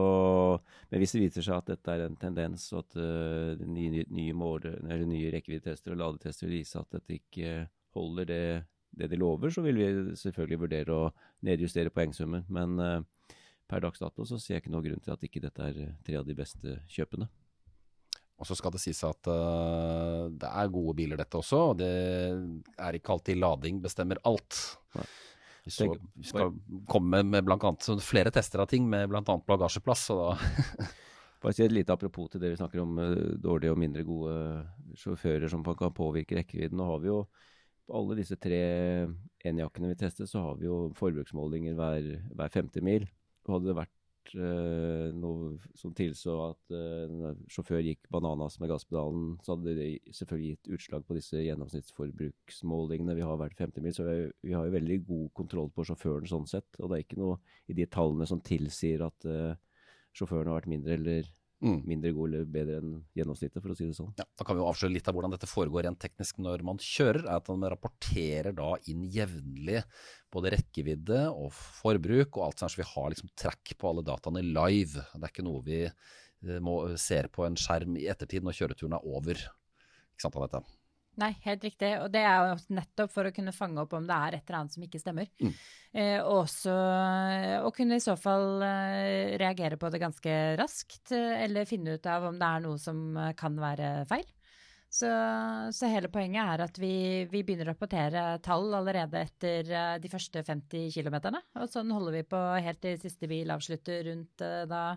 men 0.91 1.03
hvis 1.03 1.15
det 1.15 1.23
viser 1.23 1.45
seg 1.45 1.61
at 1.61 1.71
dette 1.73 1.93
er 1.93 2.07
en 2.07 2.17
tendens, 2.19 2.65
og 2.73 2.87
at 2.87 2.97
uh, 2.99 3.67
nye, 3.69 4.05
nye, 4.09 5.03
nye 5.09 5.33
rekkeviddetester 5.35 5.95
og 5.95 6.01
ladetester 6.01 6.51
viser 6.51 6.83
at 6.83 6.99
dette 6.99 7.19
ikke 7.19 7.67
holder 7.97 8.29
det, 8.29 8.45
det, 8.91 9.11
de 9.13 9.21
lover, 9.21 9.53
så 9.53 9.65
vil 9.65 9.81
vi 9.81 9.89
selvfølgelig 10.19 10.63
vurdere 10.65 10.97
å 10.97 11.11
nedjustere 11.47 11.93
poengsummen. 11.95 12.47
Men 12.53 12.79
uh, 12.81 13.35
per 13.69 13.85
dags 13.85 14.01
dato 14.01 14.25
så 14.29 14.41
ser 14.41 14.57
jeg 14.57 14.65
ikke 14.65 14.75
noen 14.75 14.89
grunn 14.89 15.05
til 15.05 15.15
at 15.15 15.29
ikke 15.29 15.45
dette 15.45 15.69
er 15.69 15.93
tre 16.07 16.19
av 16.21 16.27
de 16.27 16.39
beste 16.39 16.81
kjøpene. 16.89 17.29
Og 18.39 18.47
så 18.47 18.55
skal 18.55 18.71
det 18.71 18.81
sies 18.81 19.01
at 19.07 19.29
uh, 19.31 20.29
det 20.31 20.49
er 20.49 20.75
gode 20.75 20.95
biler 20.99 21.19
dette 21.21 21.41
også, 21.41 21.63
og 21.73 21.81
det 21.81 21.95
er 22.79 22.99
ikke 22.99 23.17
alltid 23.17 23.41
lading 23.43 23.83
bestemmer 23.85 24.23
alt. 24.29 24.63
Nei. 24.97 25.09
Så, 25.73 25.91
skal 26.25 26.55
komme 26.89 27.23
med 27.27 27.47
blant 27.47 27.65
annet 27.67 28.05
flere 28.05 28.33
tester 28.35 28.63
av 28.63 28.71
ting 28.71 28.89
med 28.89 29.09
bl.a. 29.11 29.23
bagasjeplass. 29.25 30.09
Så 30.11 30.19
da 30.19 30.31
Bare 31.39 31.55
si 31.55 31.63
et 31.63 31.71
lite 31.71 31.95
apropos 31.95 32.27
til 32.33 32.43
det 32.43 32.49
vi 32.51 32.59
snakker 32.59 32.81
om 32.83 32.97
uh, 32.99 33.37
dårlige 33.39 33.71
og 33.71 33.79
mindre 33.79 34.03
gode 34.03 34.33
sjåfører 34.99 35.47
som 35.53 35.63
kan 35.63 35.95
påvirke 35.95 36.35
rekkevidden. 36.35 36.81
Nå 36.81 36.89
har 36.89 37.05
vi 37.05 37.13
jo 37.13 37.21
på 37.87 37.95
alle 37.95 38.17
disse 38.19 38.37
tre 38.43 38.59
enjakkene 39.47 39.93
vi 39.93 39.99
testet, 40.01 40.27
så 40.27 40.43
har 40.43 40.59
vi 40.59 40.67
jo 40.67 40.89
forbruksmålinger 40.99 41.79
hver, 41.79 42.09
hver 42.35 42.51
femte 42.53 42.83
mil. 42.85 43.07
Og 43.47 43.55
hadde 43.55 43.71
det 43.71 43.79
vært 43.79 43.95
uh, 44.37 45.09
noe 45.17 45.55
som 45.79 45.95
tilså 45.97 46.35
at 46.49 46.75
en 46.77 47.39
sjåfør 47.51 47.83
gikk 47.85 48.09
bananas 48.13 48.59
med 48.61 48.71
gasspedalen, 48.73 49.37
så 49.45 49.55
hadde 49.55 49.77
det 49.79 49.89
selvfølgelig 50.15 50.51
gitt 50.53 50.71
utslag 50.77 51.07
på 51.09 51.17
disse 51.19 51.43
gjennomsnittsforbruksmålingene 51.45 53.17
vi 53.19 53.27
har 53.27 53.41
hvert 53.41 53.57
50 53.59 53.87
mil. 53.87 53.97
Så 53.97 54.07
vi, 54.09 54.19
vi, 54.45 54.55
har 54.57 54.69
jo 54.69 54.77
veldig 54.77 54.99
god 55.09 55.33
kontroll 55.41 55.73
på 55.75 55.87
sjåføren 55.89 56.29
sånn 56.31 56.49
sett. 56.51 56.69
Og 56.79 56.91
det 56.91 56.99
er 56.99 57.07
ikke 57.07 57.23
noe 57.23 57.41
i 57.69 57.77
de 57.79 57.89
tallene 57.89 58.29
som 58.29 58.43
tilsier 58.45 59.07
at 59.07 59.29
uh, 59.29 59.57
sjåføren 60.17 60.51
har 60.51 60.61
vært 60.61 60.73
mindre 60.75 60.99
eller 60.99 61.33
Mm. 61.59 61.79
Mindre 61.91 62.13
god 62.15 62.29
eller 62.31 62.51
bedre 62.55 62.77
enn 62.79 62.91
gjennomsnittet, 63.19 63.59
for 63.59 63.73
å 63.73 63.77
si 63.77 63.89
det 63.89 63.97
sånn. 63.97 64.13
Ja, 64.21 64.25
da 64.39 64.47
kan 64.47 64.55
vi 64.55 64.63
jo 64.63 64.69
avsløre 64.71 64.95
litt 64.95 65.09
av 65.11 65.17
hvordan 65.17 65.33
dette 65.35 65.49
foregår 65.51 65.89
rent 65.89 65.99
teknisk 66.05 66.39
når 66.39 66.63
man 66.67 66.79
kjører. 66.83 67.25
er 67.25 67.41
at 67.41 67.51
Man 67.51 67.67
rapporterer 67.73 68.55
da 68.55 68.71
inn 68.87 69.03
jevnlig 69.11 69.83
både 70.31 70.55
rekkevidde 70.55 71.25
og 71.33 71.51
forbruk 71.57 72.39
og 72.39 72.45
alt 72.47 72.63
sånt, 72.63 72.77
så 72.77 72.83
vi 72.83 72.91
har 72.93 73.11
liksom 73.11 73.33
track 73.35 73.75
på 73.75 73.91
alle 73.91 74.07
dataene 74.07 74.45
live. 74.47 75.03
Det 75.03 75.25
er 75.25 75.35
ikke 75.35 75.49
noe 75.49 75.65
vi 75.67 75.83
eh, 75.89 76.61
må, 76.63 76.81
ser 76.95 77.31
på 77.35 77.49
en 77.49 77.59
skjerm 77.59 77.99
i 77.99 78.07
ettertid 78.13 78.47
når 78.47 78.61
kjøreturen 78.61 78.99
er 79.01 79.11
over. 79.11 79.43
Ikke 80.15 80.29
sant, 80.29 80.39
Anette? 80.39 80.78
Nei, 81.19 81.33
helt 81.43 81.65
riktig. 81.67 81.89
Og 81.99 82.13
det 82.15 82.21
er 82.23 82.53
jo 82.53 82.59
nettopp 82.77 83.11
for 83.11 83.27
å 83.27 83.33
kunne 83.35 83.51
fange 83.55 83.83
opp 83.83 83.93
om 83.99 84.05
det 84.07 84.15
er 84.15 84.35
et 84.37 84.45
eller 84.47 84.59
annet 84.61 84.75
som 84.77 84.85
ikke 84.87 85.01
stemmer. 85.03 85.27
Mm. 85.43 85.51
Eh, 85.99 86.21
og 86.23 86.45
også 86.45 86.75
å 87.67 87.71
kunne 87.75 87.99
i 87.99 88.05
så 88.05 88.15
fall 88.21 88.63
eh, 88.63 89.35
reagere 89.41 89.77
på 89.81 89.89
det 89.91 89.99
ganske 90.03 90.33
raskt, 90.61 91.13
eller 91.13 91.65
finne 91.69 91.95
ut 91.99 92.07
av 92.11 92.25
om 92.29 92.37
det 92.39 92.49
er 92.49 92.61
noe 92.67 92.79
som 92.83 93.17
eh, 93.17 93.33
kan 93.39 93.59
være 93.59 94.05
feil. 94.11 94.27
Så, 94.89 95.09
så 95.77 95.89
hele 95.93 96.09
poenget 96.09 96.49
er 96.55 96.63
at 96.65 96.79
vi, 96.81 97.27
vi, 97.29 97.43
begynner 97.45 97.67
å 97.67 97.73
rapportere 97.75 98.23
tall 98.41 98.73
allerede 98.79 99.21
etter 99.21 99.69
de 100.01 100.09
første 100.09 100.41
50 100.47 100.89
km. 100.95 101.17
Og 101.61 101.69
sånn 101.69 101.93
holder 101.93 102.13
vi 102.17 102.23
på 102.31 102.41
helt 102.65 102.81
til 102.81 102.97
siste 103.03 103.29
bil 103.29 103.53
avslutter 103.53 104.09
rundt 104.09 104.41
da 104.41 104.97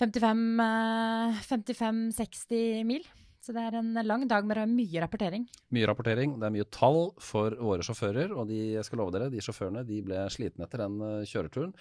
55-60 0.00 2.80
uh, 2.80 2.88
mil. 2.88 3.04
Så 3.44 3.52
det 3.52 3.60
er 3.60 3.74
en 3.76 3.92
lang 4.08 4.22
dag 4.24 4.46
med 4.48 4.70
mye 4.72 5.00
rapportering. 5.04 5.42
Mye 5.76 5.88
rapportering. 5.90 6.38
Det 6.40 6.46
er 6.48 6.52
mye 6.54 6.68
tall 6.72 7.10
for 7.20 7.52
våre 7.60 7.84
sjåfører. 7.84 8.32
Og 8.32 8.48
de, 8.48 8.60
jeg 8.78 8.86
skal 8.88 9.02
love 9.02 9.12
dere, 9.12 9.28
de 9.28 9.42
sjåførene 9.44 9.82
de 9.84 10.00
ble 10.06 10.22
slitne 10.32 10.64
etter 10.64 10.80
den 10.80 10.96
uh, 11.04 11.26
kjøreturen. 11.28 11.74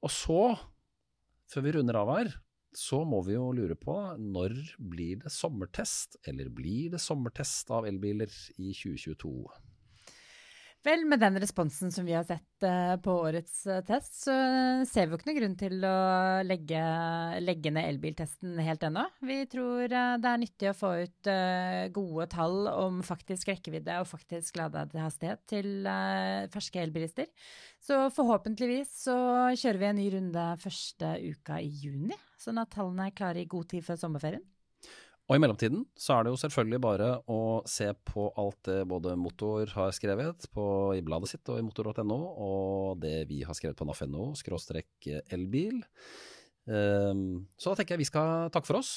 Og 0.00 0.14
så, 0.14 0.42
før 1.52 1.66
vi 1.66 1.74
runder 1.76 1.98
av 2.00 2.12
her, 2.14 2.32
så 2.72 3.02
må 3.04 3.20
vi 3.26 3.36
jo 3.36 3.50
lure 3.52 3.76
på 3.76 3.98
når 4.16 4.56
blir 4.80 5.20
det 5.26 5.32
sommertest, 5.34 6.16
eller 6.28 6.48
blir 6.52 6.94
det 6.94 7.02
sommertest 7.04 7.68
av 7.74 7.88
elbiler 7.88 8.32
i 8.56 8.72
2022? 8.72 9.34
Vel, 10.86 11.02
med 11.10 11.18
den 11.18 11.34
responsen 11.42 11.90
som 11.92 12.06
vi 12.06 12.14
har 12.14 12.22
sett 12.24 12.62
uh, 12.62 12.94
på 13.02 13.10
årets 13.26 13.64
uh, 13.66 13.80
test, 13.86 14.14
så 14.22 14.34
ser 14.86 15.08
vi 15.08 15.12
jo 15.12 15.18
ikke 15.18 15.26
noen 15.28 15.38
grunn 15.40 15.56
til 15.58 15.86
å 15.88 15.94
legge, 16.46 16.82
legge 17.42 17.72
ned 17.74 17.88
elbiltesten 17.90 18.60
helt 18.62 18.86
ennå. 18.86 19.02
Vi 19.26 19.40
tror 19.50 19.90
uh, 19.90 20.14
det 20.22 20.30
er 20.30 20.42
nyttig 20.44 20.70
å 20.70 20.76
få 20.78 20.92
ut 21.02 21.30
gode 21.94 22.28
tall 22.30 22.70
om 22.70 23.00
faktisk 23.04 23.50
rekkevidde 23.50 23.98
og 23.98 24.06
faktisk 24.08 24.60
ladehastighet 24.60 25.42
til 25.50 25.88
ferske 26.52 26.80
elbilister. 26.82 27.26
Så 27.82 28.06
forhåpentligvis 28.14 28.92
så 29.08 29.16
kjører 29.58 29.82
vi 29.82 29.88
en 29.90 29.98
ny 29.98 30.06
runde 30.14 30.46
første 30.62 31.10
uka 31.26 31.58
i 31.62 31.72
juni, 31.82 32.16
sånn 32.38 32.62
at 32.62 32.70
tallene 32.76 33.10
er 33.10 33.18
klare 33.18 33.42
i 33.42 33.50
god 33.50 33.70
tid 33.74 33.86
før 33.86 34.00
sommerferien. 34.06 34.46
Og 35.28 35.36
i 35.36 35.40
mellomtiden 35.42 35.82
så 36.00 36.14
er 36.14 36.24
det 36.24 36.32
jo 36.32 36.40
selvfølgelig 36.40 36.80
bare 36.80 37.08
å 37.28 37.40
se 37.68 37.90
på 38.08 38.30
alt 38.40 38.62
det 38.64 38.78
både 38.88 39.12
Motor 39.20 39.68
har 39.74 39.92
skrevet 39.92 40.48
på, 40.54 40.64
i 40.96 41.04
bladet 41.04 41.28
sitt 41.34 41.52
og 41.52 41.60
i 41.60 41.66
motor.no, 41.66 42.16
og 42.16 43.02
det 43.02 43.26
vi 43.28 43.42
har 43.44 43.56
skrevet 43.56 43.76
på 43.76 43.84
naf.no, 43.88 44.30
skråstrekk 44.40 45.10
elbil. 45.36 45.82
Um, 46.64 47.44
så 47.60 47.70
da 47.70 47.80
tenker 47.80 47.96
jeg 47.96 48.06
vi 48.06 48.08
skal 48.08 48.48
takke 48.54 48.70
for 48.70 48.80
oss. 48.80 48.92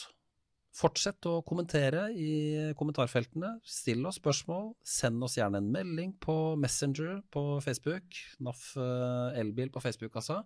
Fortsett 0.72 1.28
å 1.28 1.42
kommentere 1.44 2.06
i 2.16 2.72
kommentarfeltene. 2.80 3.58
Still 3.68 4.08
oss 4.08 4.22
spørsmål. 4.22 4.70
Send 4.88 5.20
oss 5.28 5.36
gjerne 5.36 5.60
en 5.60 5.68
melding 5.74 6.14
på 6.24 6.56
Messenger 6.60 7.20
på 7.34 7.44
Facebook. 7.66 8.16
NAF 8.40 8.70
eh, 8.80 9.42
Elbil 9.42 9.74
på 9.74 9.84
Facebook, 9.84 10.16
altså. 10.16 10.46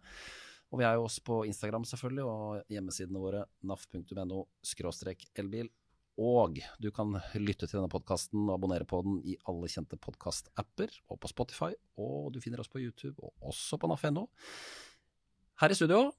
Og 0.75 0.81
vi 0.81 0.83
er 0.83 0.97
jo 0.97 1.05
også 1.07 1.21
på 1.23 1.35
Instagram, 1.47 1.85
selvfølgelig, 1.87 2.23
og 2.27 2.71
hjemmesidene 2.73 3.19
våre 3.23 3.45
naf.no 3.63 4.41
elbil. 5.39 5.69
Og 6.19 6.59
du 6.83 6.89
kan 6.91 7.15
lytte 7.39 7.63
til 7.63 7.77
denne 7.77 7.91
podkasten 7.91 8.49
og 8.49 8.57
abonnere 8.57 8.83
på 8.83 8.99
den 9.05 9.21
i 9.23 9.37
alle 9.47 9.69
kjente 9.71 9.95
podkastapper 9.95 10.91
og 11.07 11.21
på 11.23 11.31
Spotify. 11.31 11.71
Og 11.95 12.33
du 12.35 12.41
finner 12.43 12.59
oss 12.59 12.71
på 12.71 12.83
YouTube 12.83 13.23
og 13.23 13.31
også 13.53 13.79
på 13.79 13.87
naf.no. 13.87 14.25
Her 15.63 15.71
i 15.71 15.79
studio 15.79 16.09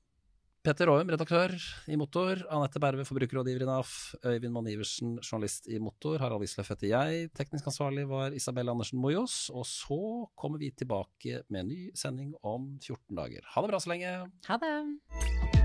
Peter 0.66 0.90
Aum, 0.90 1.07
redaktør 1.07 1.52
i 1.87 1.94
Motor. 1.94 2.40
Anette 2.50 2.81
Berve, 2.83 3.05
forbrukerrådgiver 3.07 3.62
i 3.62 3.68
NAF. 3.68 3.92
Øyvind 4.26 4.50
Mann 4.50 4.66
Iversen, 4.66 5.12
journalist 5.22 5.68
i 5.70 5.79
Motor. 5.79 6.18
Harald 6.18 6.42
Wisløff 6.42 6.72
heter 6.74 6.90
jeg. 6.90 7.29
Teknisk 7.38 7.68
ansvarlig 7.70 8.09
var 8.11 8.35
Isabel 8.35 8.72
Andersen 8.74 8.98
Mojos. 8.98 9.44
Og 9.55 9.62
så 9.70 10.26
kommer 10.35 10.59
vi 10.59 10.72
tilbake 10.74 11.44
med 11.46 11.61
en 11.62 11.70
ny 11.70 11.92
sending 11.94 12.35
om 12.42 12.72
14 12.83 13.14
dager. 13.14 13.46
Ha 13.55 13.62
det 13.62 13.70
bra 13.70 13.81
så 13.85 13.94
lenge. 13.94 14.16
Ha 14.50 14.59
det. 14.64 15.55